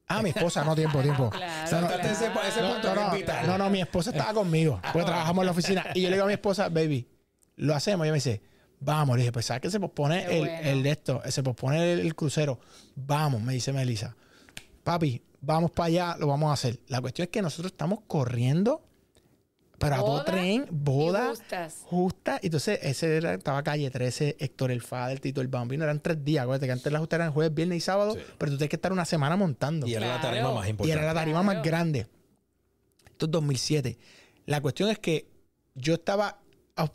[0.08, 1.30] ah, mi esposa, no, tiempo, tiempo.
[1.32, 2.04] Claro, No, no, claro.
[2.04, 3.48] ese- ese No, punto no, no, vital.
[3.48, 4.80] no, no, mi esposa estaba conmigo.
[4.94, 5.86] Pues trabajamos en la oficina.
[5.96, 7.08] Y yo le digo a mi esposa, baby,
[7.56, 8.06] lo hacemos.
[8.06, 8.42] Y ella me dice,
[8.80, 9.16] vamos.
[9.18, 10.70] Le dije, pues sabes que se pospone Qué el, bueno.
[10.70, 12.60] el de esto, se pospone el, el crucero.
[12.96, 14.16] Vamos, me dice Melissa.
[14.84, 16.80] Papi, vamos para allá, lo vamos a hacer.
[16.88, 18.82] La cuestión es que nosotros estamos corriendo,
[19.80, 21.30] pero a todo Boda tren, y boda.
[21.30, 21.82] justas.
[21.86, 26.24] Justa, entonces ese era, estaba calle 13, Héctor el Fader, Tito el Bambino, eran tres
[26.24, 28.20] días, acuérdate que antes las justas eran jueves, viernes y sábado, Sí.
[28.38, 29.88] pero tú tienes que estar una semana montando.
[29.88, 30.98] Y era la tarima más Y importante.
[31.00, 31.56] era la tarima Claro.
[31.56, 32.08] más grande.
[33.10, 33.98] Esto es 2007.
[34.46, 35.28] La cuestión es que
[35.76, 36.40] yo estaba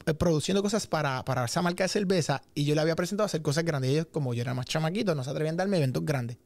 [0.06, 3.42] eh, produciendo cosas para, para esa marca de cerveza y yo le había presentado hacer
[3.42, 3.90] cosas grandes.
[3.90, 6.38] Y ellos, como yo era más chamaquito, no se atrevían a darme eventos grandes.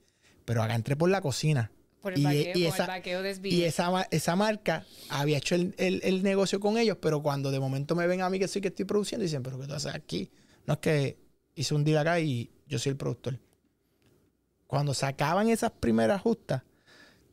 [0.45, 1.71] Pero acá entré por la cocina.
[2.01, 5.75] Por el Y- vaqueo, y esa- el vaqueo Y esa, esa marca había hecho el,
[5.79, 8.61] el- el negocio con ellos, pero cuando de momento me ven a mí que sí
[8.61, 10.31] que estoy produciendo, dicen, pero ¿qué tú haces aquí?
[10.67, 11.19] No es que
[11.57, 13.39] hice un deal acá y yo soy el productor.
[14.67, 16.63] Cuando sacaban esas primeras justas,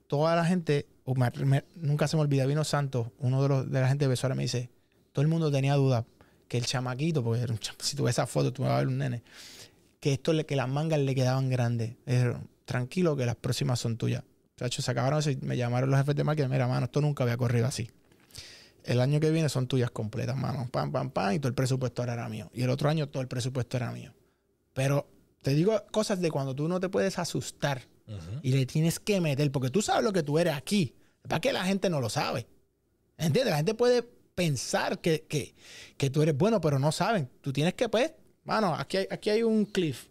[0.08, 3.82] toda la gente, me- me- nunca se me olvida, vino Santos, uno de, los, de
[3.82, 4.70] la gente de Besoara, me dice,
[5.12, 6.06] todo el mundo tenía duda
[6.48, 8.76] que el chamaquito, porque era un cham- si tú ves esa foto, tú me vas
[8.78, 9.24] a ver un nene,
[10.00, 11.96] que esto le, que las mangas le quedaban grandes.
[12.06, 14.24] Dijeron, tranquilo que las próximas son tuyas.
[14.58, 16.50] Chacho, se acabaron y me llamaron los jefes de marketing.
[16.50, 17.90] Mira, mano, esto nunca había corrido así.
[18.84, 20.70] El año que viene son tuyas completas, mano.
[20.72, 21.34] Pam, pam, pam.
[21.34, 22.50] Y todo el presupuesto ahora era mío.
[22.54, 24.14] Y el otro año todo el presupuesto era mío.
[24.74, 25.08] Pero
[25.42, 27.82] te digo cosas de cuando tú no te puedes asustar
[28.44, 30.94] y le tienes que meter, porque tú sabes lo que tú eres aquí.
[31.24, 32.48] Para que la gente no lo sabe.
[33.18, 33.52] ¿Entiendes?
[33.52, 34.04] La gente puede
[34.36, 35.56] pensar que, que,
[35.98, 37.30] que tú eres bueno, pero no saben.
[37.42, 40.08] Tú tienes que, pues, mano, aquí hay, aquí hay un cliff.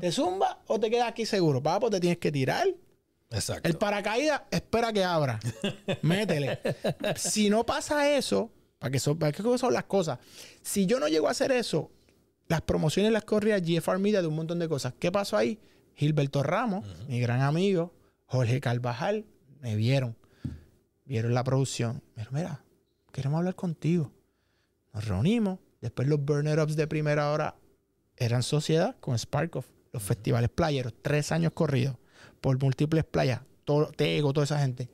[0.00, 1.62] ¿Te zumba o te quedas aquí seguro?
[1.62, 2.66] Papo, te tienes que tirar.
[3.30, 3.68] Exacto.
[3.68, 5.40] El paracaídas espera que abra.
[6.02, 6.60] Métele.
[7.16, 10.18] Si no pasa eso, para que, son, para que son las cosas.
[10.62, 11.90] Si yo no llego a hacer eso,
[12.46, 14.94] las promociones las corría GFR Media de un montón de cosas.
[14.98, 15.58] ¿Qué pasó ahí?
[15.94, 17.94] Gilberto Ramos, mi gran amigo,
[18.26, 19.24] Jorge Carvajal,
[19.60, 20.16] me vieron.
[21.04, 22.02] Vieron la producción.
[22.14, 22.64] Pero mira,
[23.12, 24.12] queremos hablar contigo.
[24.92, 25.58] Nos reunimos.
[25.80, 27.56] Después los burner ups de primera hora
[28.16, 31.96] eran sociedad con Sparkoff, los festivales playeros, tres años corridos
[32.40, 34.88] por múltiples playas, todo, Tego, toda esa gente.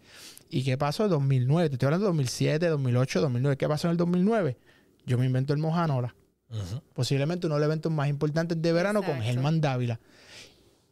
[0.49, 1.68] ¿Y qué pasó en 2009?
[1.70, 3.57] Te estoy hablando de 2007, 2008, 2009.
[3.57, 4.59] ¿Qué pasó en el 2009?
[5.07, 6.14] Yo me invento el Mojanola,
[6.51, 6.82] Ujú.
[6.93, 9.20] posiblemente uno de los eventos más importantes de verano con.
[9.22, 9.99] Germán Dávila.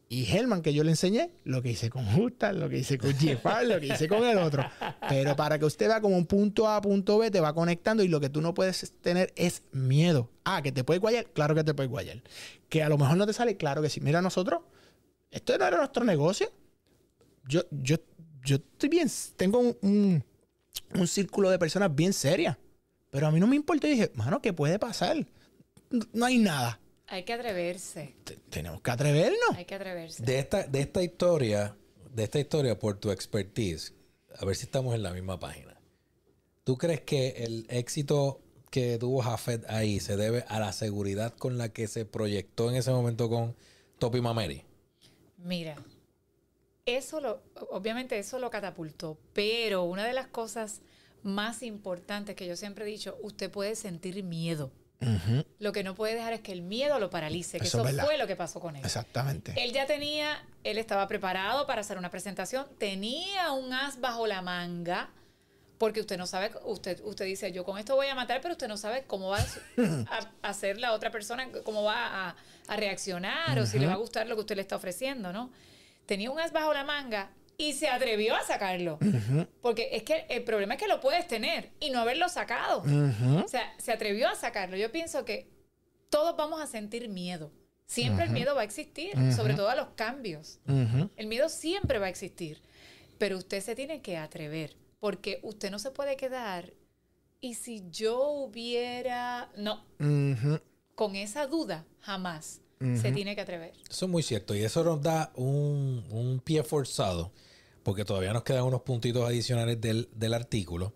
[0.09, 3.11] Y Germán, que yo le enseñé, lo que hice con Justa, lo que hice con
[3.13, 4.65] GFR, lo que hice con el otro.
[5.07, 8.09] Pero para que usted vea como un punto A, punto B, te va conectando y
[8.09, 10.29] lo que tú no puedes tener es miedo.
[10.43, 12.21] Ah, que te puede guayar, claro que te puede guayar.
[12.67, 14.01] Que a lo mejor no te sale, claro que sí.
[14.01, 14.63] Mira, nosotros,
[15.31, 16.51] esto no era nuestro negocio.
[17.47, 17.97] Yo, yo,
[18.45, 20.23] yo estoy bien, tengo un, un-
[20.93, 22.57] un círculo de personas bien serias.
[23.09, 23.87] Pero a mí no me importa.
[23.87, 25.17] Y dije, mano, ¿qué puede pasar?
[25.89, 26.79] No- No hay nada.
[27.07, 28.15] Hay que atreverse.
[28.23, 29.55] Te- tenemos que atrevernos.
[29.55, 30.23] Hay que atreverse.
[30.23, 31.75] De esta, de esta historia,
[32.13, 33.93] de esta historia, por tu expertise,
[34.37, 35.75] a ver si estamos en la misma página.
[36.63, 41.57] ¿Tú crees que el éxito que tuvo Jafet ahí se debe a la seguridad con
[41.57, 43.55] la que se proyectó en ese momento con
[43.99, 44.63] Topi Mameri?
[45.43, 45.75] Mira,
[46.85, 50.81] eso lo, obviamente eso lo catapultó, pero una de las cosas
[51.23, 54.71] más importantes que yo siempre he dicho, usted puede sentir miedo.
[55.57, 58.19] Lo que no puede dejar es que el miedo lo paralice, que Eso eso, fue
[58.19, 58.85] lo que pasó con él.
[58.85, 59.55] Exactamente.
[59.57, 64.43] Él ya tenía, él estaba preparado para hacer una presentación, tenía un as bajo la
[64.43, 65.09] manga,
[65.81, 68.67] porque usted no sabe, usted, usted dice, yo con esto voy a matar, pero usted
[68.67, 72.35] no sabe cómo va a, hacer la otra persona, cómo va a,
[72.67, 75.51] a reaccionar o si le va a gustar lo que usted le está ofreciendo, ¿no?
[76.05, 78.99] Tenía un as bajo la manga y se atrevió a sacarlo.
[79.63, 82.83] Porque es que el problema es que lo puedes tener y no haberlo sacado.
[83.43, 84.77] O sea, se atrevió a sacarlo.
[84.77, 85.49] Yo pienso que
[86.11, 87.51] todos vamos a sentir miedo.
[87.87, 90.59] Siempre el miedo va a existir, sobre todo a los cambios.
[91.17, 92.61] El miedo siempre va a existir.
[93.17, 96.71] Pero usted se tiene que atrever, porque usted no se puede quedar.
[97.41, 99.51] Y si yo hubiera.
[99.57, 99.83] No,
[100.95, 103.73] con esa duda, jamás se tiene que atrever.
[103.89, 107.31] Eso es muy cierto y eso nos da un, un pie forzado
[107.83, 110.93] porque todavía nos quedan unos puntitos adicionales del, del artículo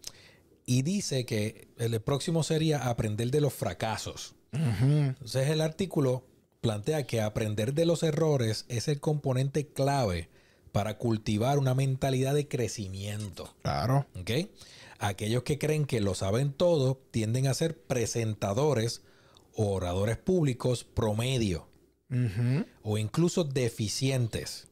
[0.65, 4.35] y dice que el próximo sería aprender de los fracasos.
[4.51, 6.25] Entonces el artículo
[6.61, 10.29] plantea que aprender de los errores es el componente clave
[10.75, 13.55] para cultivar una mentalidad de crecimiento.
[13.61, 14.05] Claro.
[14.19, 14.49] ¿ok?
[14.99, 19.01] Aquellos que creen que lo saben todo tienden a ser presentadores
[19.53, 21.69] o oradores públicos promedio
[22.83, 24.67] o incluso deficientes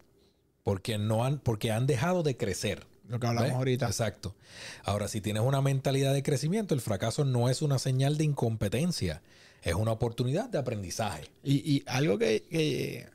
[0.64, 2.86] porque no han porque han dejado de crecer.
[3.08, 3.58] Lo que hablamos ¿Ves?
[3.58, 3.86] ahorita.
[3.86, 4.36] Exacto.
[4.84, 9.22] Ahora, si tienes una mentalidad de crecimiento, el fracaso no es una señal de incompetencia,
[9.62, 11.30] es una oportunidad de aprendizaje.
[11.44, 13.08] Y, y algo que, que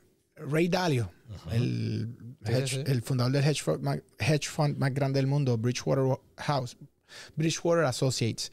[0.47, 1.11] Ray Dalio,
[1.51, 2.15] el,
[2.45, 2.83] Sí, hedge- sí.
[2.85, 6.77] el fundador del hedge fund, más, hedge fund más grande del mundo, Bridgewater House,
[7.35, 8.51] Bridgewater Associates,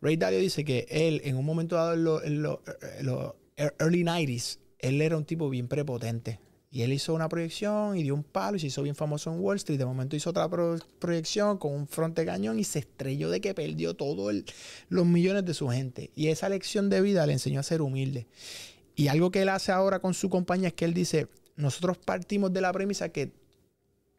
[0.00, 2.60] Ray Dalio dice que él, en un momento dado en los
[3.02, 6.40] lo- early 90s, él era un tipo bien prepotente.
[6.70, 9.40] Y él hizo una proyección y dio un palo y se hizo bien famoso en
[9.40, 9.78] Wall Street.
[9.78, 13.54] De momento hizo otra pro- proyección con un fronte cañón y se estrelló de que
[13.54, 14.34] perdió todos
[14.90, 16.10] los millones de su gente.
[16.14, 18.26] Y esa lección de vida le enseñó a ser humilde.
[18.98, 22.52] Y algo que él hace ahora con su compañía es que él dice, nosotros partimos
[22.52, 23.30] de la premisa que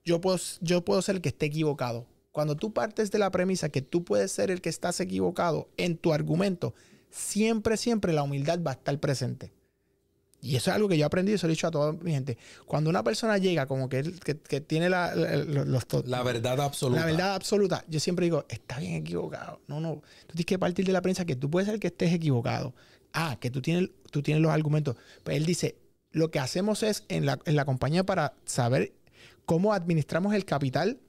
[0.05, 2.07] yo puedo, yo puedo ser el que esté equivocado.
[2.31, 5.97] Cuando tú partes de la premisa que tú puedes ser el que estás equivocado en
[5.97, 6.73] tu argumento,
[7.09, 9.51] siempre, siempre la humildad va a estar presente.
[10.41, 12.11] Y eso es algo que yo aprendí y eso lo he dicho a toda mi
[12.11, 12.37] gente.
[12.65, 16.61] Cuando una persona llega como que, que, que tiene la, la- los, los- La verdad
[16.61, 17.01] absoluta.
[17.01, 17.83] la verdad absoluta.
[17.89, 19.59] Yo siempre digo, está bien equivocado.
[19.67, 19.95] No, no.
[20.27, 22.73] Tú tienes que partir de la prensa que tú puedes ser el que estés equivocado.
[23.11, 24.95] Ah, que tú tienes, tú tienes los argumentos.
[25.23, 25.77] Pues él dice,
[26.11, 28.93] lo que hacemos es en la, en la compañía para saber
[29.45, 30.99] cómo administramos el capital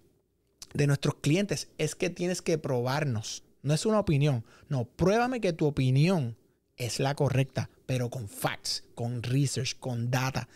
[0.74, 3.44] de nuestros clientes es que tienes que probarnos.
[3.62, 4.44] No es una opinión.
[4.68, 6.36] No, pruébame que tu opinión
[6.76, 10.48] es la correcta, pero con facts, con research, con data.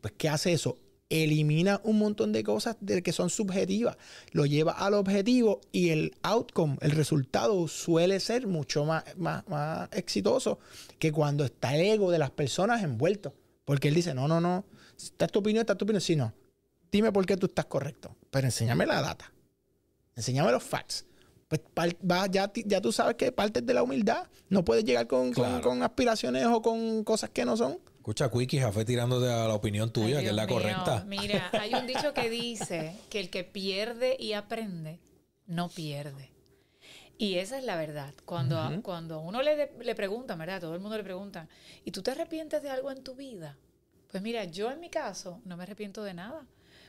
[0.00, 0.78] Pues, ¿qué hace eso?
[1.12, 3.96] Elimina un montón de cosas de que son subjetivas,
[4.32, 9.88] lo lleva al objetivo y el outcome, el resultado suele ser mucho más, más, más
[9.92, 10.58] exitoso
[10.98, 13.34] que cuando está el ego de las personas envuelto.
[13.64, 14.64] Porque él dice, no, no, no,
[14.96, 16.00] esta es tu opinión, esta es tu opinión.
[16.00, 16.32] Sí, no,
[16.90, 19.32] dime por qué tú estás correcto, pero enséñame la data,
[20.16, 21.04] enséñame los facts.
[21.48, 24.26] Pues va, ya, ya tú sabes que partes de la humildad.
[24.48, 27.78] No puedes llegar con, con- con aspiraciones o con cosas que no son.
[28.02, 31.04] Escucha, Quickie, Jafé tirándote a la opinión tuya, Ay, que es la mío, correcta.
[31.06, 34.98] Mira, hay un dicho que dice que el que pierde y aprende,
[35.46, 36.32] no pierde.
[37.16, 38.12] Y esa es la verdad.
[38.24, 40.60] Cuando, a- cuando uno le, de- le preguntan, ¿verdad?
[40.60, 41.46] Todo el mundo le pregunta,
[41.84, 43.56] ¿y tú te arrepientes de algo en tu vida?
[44.10, 46.44] Pues mira, yo en mi caso no me arrepiento de nada,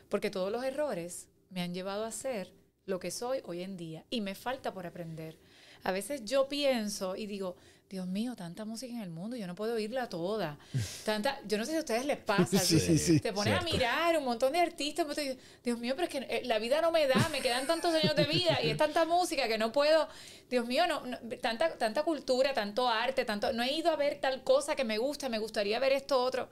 [0.10, 2.52] porque todos los errores me han llevado a ser
[2.88, 5.38] lo que soy hoy en día y me falta por aprender.
[5.84, 7.56] A veces yo pienso y digo,
[7.94, 10.58] Dios mío, tanta música en el mundo, yo no puedo oírla toda.
[11.06, 12.58] Tanta, yo no sé si a ustedes les pasa.
[12.64, 13.20] Sí, sí, sí.
[13.20, 16.42] Te pones a mirar un montón de artistas, pues, Dios mío, pero es que eh,
[16.46, 19.48] la vida no me da, me quedan tantos años de vida y es tanta música
[19.48, 20.08] que no puedo,
[20.50, 24.20] Dios mío, no, no, tanta, tanta cultura, tanto arte, tanto, no he ido a ver
[24.20, 26.50] tal cosa que me gusta, me gustaría ver esto otro.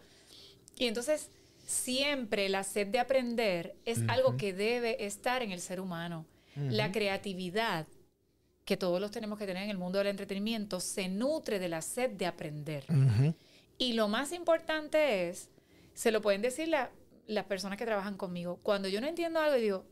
[0.78, 1.32] Y entonces
[1.66, 6.28] siempre la sed de aprender es algo que debe estar en el ser humano.
[6.56, 7.88] La creatividad
[8.72, 11.82] que todos los tenemos que tener en el mundo del entretenimiento se nutre de la
[11.82, 12.86] sed de aprender.
[13.78, 15.50] Y lo más importante es,
[15.94, 16.90] se lo pueden decir la-
[17.28, 19.84] las personas que trabajan conmigo, cuando yo no entiendo algo y digo,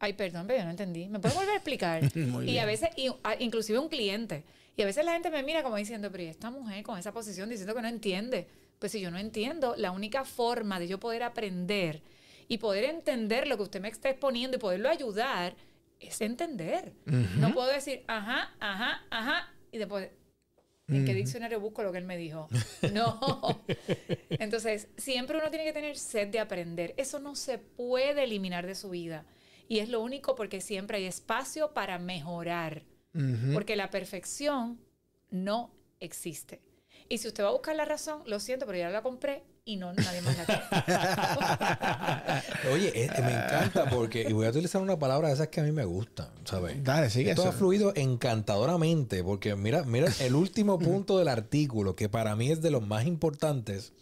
[0.00, 2.02] ay, perdón, pero yo no entendí, ¿me puedes volver a explicar?
[2.50, 4.42] Y a veces, y- a- inclusive un cliente,
[4.76, 7.12] y a veces la gente me mira como diciendo, pero ¿y esta mujer con esa
[7.12, 8.48] posición diciendo que no entiende?
[8.80, 12.02] Pues si yo no entiendo, la única forma de yo poder aprender
[12.48, 15.54] y poder entender lo que usted me está exponiendo y poderlo ayudar
[16.08, 16.94] es entender.
[17.04, 20.10] No puedo decir, ajá, ajá, ajá, y después,
[20.88, 22.48] ¿en qué diccionario busco lo que él me dijo?
[22.92, 23.64] No.
[24.30, 26.94] Entonces, siempre uno tiene que tener sed de aprender.
[26.96, 29.26] Eso no se puede eliminar de su vida.
[29.68, 32.84] Y es lo único porque siempre hay espacio para mejorar.
[33.52, 34.80] Porque la perfección
[35.30, 36.60] no existe.
[37.08, 39.76] Y si usted va a buscar la razón, lo siento, pero ya la compré y
[39.76, 40.62] no nadie más la quiere.
[42.74, 45.64] Oye, eh, me encanta porque, y voy a utilizar una palabra de esas que a
[45.64, 46.82] mí me gustan, ¿sabes?
[46.84, 47.50] Dale, sigue Esto eso.
[47.50, 52.60] ha fluido encantadoramente porque mira, mira el último punto del artículo que para mí es
[52.60, 53.92] de los más importantes.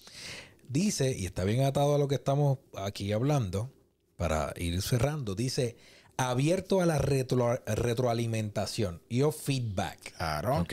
[0.69, 3.71] Dice, y está bien atado a lo que estamos aquí hablando,
[4.17, 5.77] para ir cerrando, dice,
[6.17, 10.15] abierto a la retro- retroalimentación y o feedback.
[10.17, 10.61] Claro.
[10.61, 10.73] ¿Ok?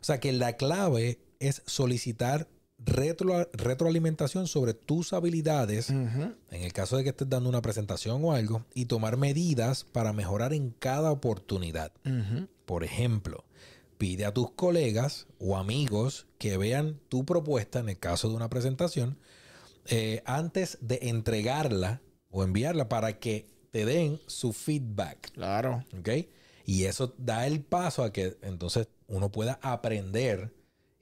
[0.00, 2.48] O sea que la clave es solicitar
[2.84, 8.32] retro- retroalimentación sobre tus habilidades, en el caso de que estés dando una presentación o
[8.32, 11.92] algo, y tomar medidas para mejorar en cada oportunidad.
[12.64, 13.44] Por ejemplo,
[13.98, 18.48] pide a tus colegas o amigos que vean tu propuesta, en el caso de una
[18.48, 19.18] presentación,
[19.86, 22.00] eh, antes de entregarla
[22.30, 25.32] o enviarla para que te den su feedback.
[25.32, 25.84] Claro.
[25.98, 26.10] ¿Ok?
[26.66, 30.52] Y eso da el paso a que entonces uno pueda aprender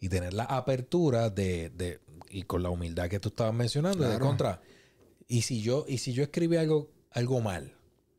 [0.01, 4.11] y tener la apertura de, de- y con la humildad que tú estabas mencionando, de
[4.11, 4.27] Claro.
[4.27, 4.61] contra.
[5.29, 7.73] Y si yo, y si yo escribí algo, algo mal,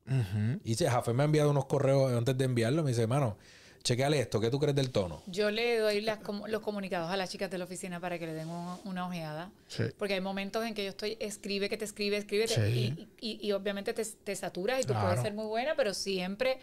[0.07, 0.59] Ujú.
[0.63, 3.37] y dice, Jafé me ha enviado unos correos antes de enviarlo, me dice, hermano,
[3.83, 5.21] chequeale esto, ¿qué tú crees del tono?
[5.27, 8.33] Yo le doy las los comunicados a las chicas de la oficina para que le
[8.33, 9.51] den un- una ojeada.
[9.67, 9.83] Sí.
[9.97, 13.07] Porque hay momentos en que yo estoy, escribe, que te escribe, escribe, te- Sí.
[13.21, 15.07] y, y- y obviamente te, te saturas y tú Claro.
[15.07, 16.57] puedes ser muy buena, pero siempre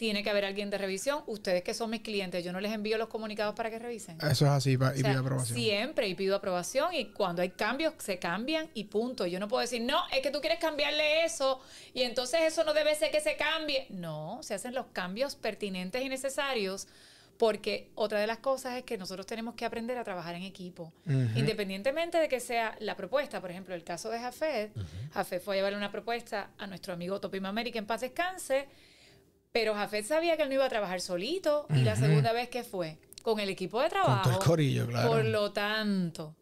[0.00, 1.22] tiene que haber alguien de revisión.
[1.26, 4.16] Ustedes que son mis clientes, yo no les envío los comunicados para que revisen.
[4.22, 5.58] Eso es así y O sea, pide aprobación.
[5.58, 9.26] Siempre y pido aprobación y cuando hay cambios se cambian y punto.
[9.26, 11.60] Yo no puedo decir, no, es que tú quieres cambiarle eso
[11.92, 13.88] y entonces eso no debe ser que se cambie.
[13.90, 16.88] No, se hacen los cambios pertinentes y necesarios
[17.36, 20.94] porque otra de las cosas es que nosotros tenemos que aprender a trabajar en equipo.
[21.36, 24.72] Independientemente de que sea la propuesta, por ejemplo, el caso de Jafet,
[25.12, 28.66] Jafet fue a llevarle una propuesta a nuestro amigo Topi Mameri que en paz descanse,
[29.52, 32.62] pero Jafet sabía que él no iba a trabajar solito y la segunda vez que
[32.62, 34.22] fue con el equipo de trabajo.
[34.22, 35.08] todo el corillo, claro.
[35.08, 36.34] Por lo tanto,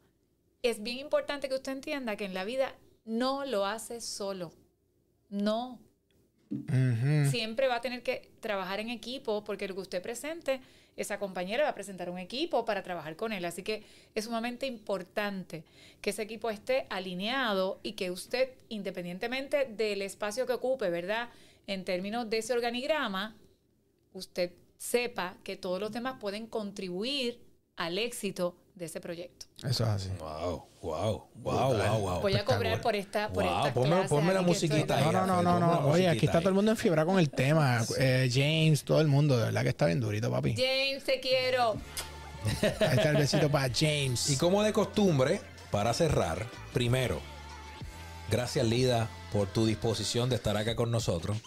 [0.63, 4.53] es bien importante que usted entienda que en la vida no lo hace solo.
[5.31, 5.81] No.
[7.31, 10.63] Siempre va a tener que trabajar en equipo porque lo que usted presente,
[10.97, 13.45] esa compañera va a presentar un equipo para trabajar con él.
[13.45, 13.85] Así que
[14.15, 15.65] es sumamente importante
[16.01, 21.29] que ese equipo esté alineado y que usted, independientemente del espacio que ocupe, ¿verdad?
[21.69, 23.37] En términos de ese organigrama,
[24.15, 27.41] usted sepa que todos los demás pueden contribuir
[27.77, 29.45] al éxito de ese proyecto.
[29.59, 30.09] Eso es así.
[30.19, 32.21] Wow, wow, wow, wow, wow.
[32.23, 35.05] Voy a cobrar por esta por Wow, estas ponme- clases ponme la estoy musiquita ahí,
[35.05, 35.89] No, no, no, no, no.
[35.89, 37.85] Oye, aquí está todo el mundo enfiebrado con el tema.
[37.99, 40.55] Eh, James, todo el mundo, de verdad que está bien durito, papi.
[40.57, 41.73] James, te quiero.
[42.63, 44.31] Ahí está el besito para James.
[44.31, 47.21] Y como de costumbre, para cerrar, primero,
[48.31, 51.39] Gracias, Lida, por tu disposición de estar acá con nosotros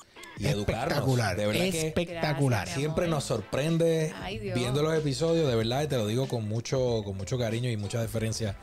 [0.42, 0.88] y educarnos.
[0.88, 1.36] Espectacular.
[1.36, 2.60] De verdad que espectacular.
[2.62, 6.28] Gracias, mi siempre nos sorprende Ay, viendo los episodios, de verdad, y te lo digo
[6.28, 8.56] con mucho, con mucho cariño y mucha deferencia.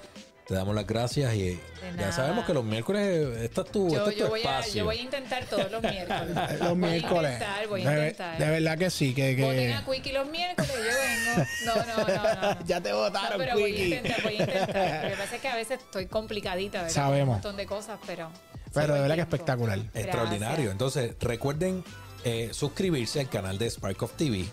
[0.46, 1.60] Te damos las gracias y
[1.98, 4.42] ya sabemos que los miércoles esta es tu, Yo, este es tu yo voy a,
[4.44, 4.74] espacio.
[4.76, 6.26] yo voy a intentar todos los miércoles.
[6.58, 7.32] Los Voy a miércoles.
[7.34, 8.38] intentar, voy de, a intentar.
[8.38, 11.46] de verdad que sí, que, Voten que a Quickie los miércoles, yo vengo.
[11.66, 12.58] No, no, no, no.
[12.66, 15.04] ya te No, votaron, pero voy a intentar, voy a intentar.
[15.04, 16.94] Lo que pasa es que a veces estoy complicadita, ¿verdad?
[16.94, 17.28] Sabemos.
[17.28, 18.30] Un montón de cosas, pero.
[18.72, 19.78] Pero de verdad que espectacular.
[19.94, 20.70] Extraordinario.
[20.70, 21.84] Entonces, recuerden
[22.24, 24.46] eh, suscribirse al canal de Spark of TV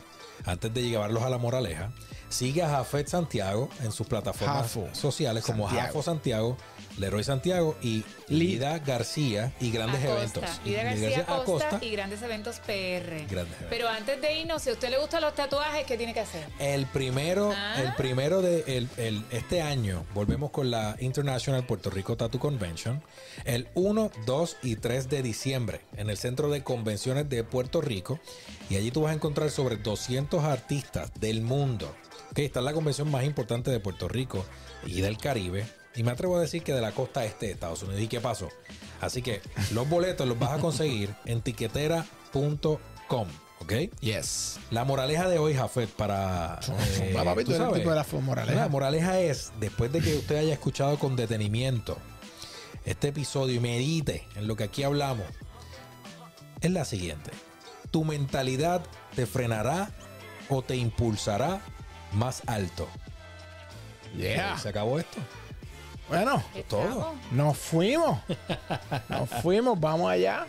[0.45, 1.91] antes de llevarlos a la moraleja.
[2.30, 5.88] Sigue a Jafet Santiago en sus plataformas Jafo sociales como Santiago.
[5.88, 6.58] Jafo Santiago,
[6.98, 10.40] Leroy Santiago y Lida García y Grandes Acosta.
[10.40, 10.62] Eventos.
[10.66, 11.86] Lida Y García Acosta, Acosta.
[11.86, 13.26] y Grandes Eventos PR.
[13.28, 13.68] Grandes Eventos.
[13.70, 16.46] Pero antes de irnos, si a usted le gustan los tatuajes, ¿qué tiene que hacer?
[16.60, 17.76] El primero, Ah.
[17.82, 23.02] el primero de el- el- este año, volvemos con la International Puerto Rico Tattoo Convention.
[23.44, 28.20] El 1, 2 y 3 de diciembre en el Centro de Convenciones de Puerto Rico.
[28.70, 31.94] Y allí tú vas a encontrar sobre 200 artistas del mundo.
[32.36, 34.46] Esta es la convención más importante de Puerto Rico
[34.86, 35.66] y del Caribe.
[35.96, 38.02] Y me atrevo a decir que de la costa este de Estados Unidos.
[38.02, 38.50] ¿Y qué pasó?
[39.00, 43.28] Así que los boletos los vas a conseguir en tiquetera.com.
[43.60, 43.72] ¿Ok?
[44.02, 44.60] Yes.
[44.70, 46.60] La moraleja de hoy, Jafet, para.
[47.00, 48.60] eh, Va, papi, tú sabes, tipo de la moraleja.
[48.60, 51.98] La moraleja es: después de que usted haya escuchado con detenimiento
[52.84, 55.26] este episodio y medite en lo que aquí hablamos,
[56.60, 57.32] es la siguiente:
[57.92, 58.84] tu mentalidad
[59.16, 59.90] te frenará
[60.50, 61.62] o te impulsará
[62.16, 62.88] más alto.
[64.18, 64.57] Yeah.
[64.57, 65.20] Se acabó esto.
[66.07, 67.16] Bueno, Todo.
[67.32, 68.20] Nos fuimos.
[69.09, 70.45] Nos fuimos, vamos allá.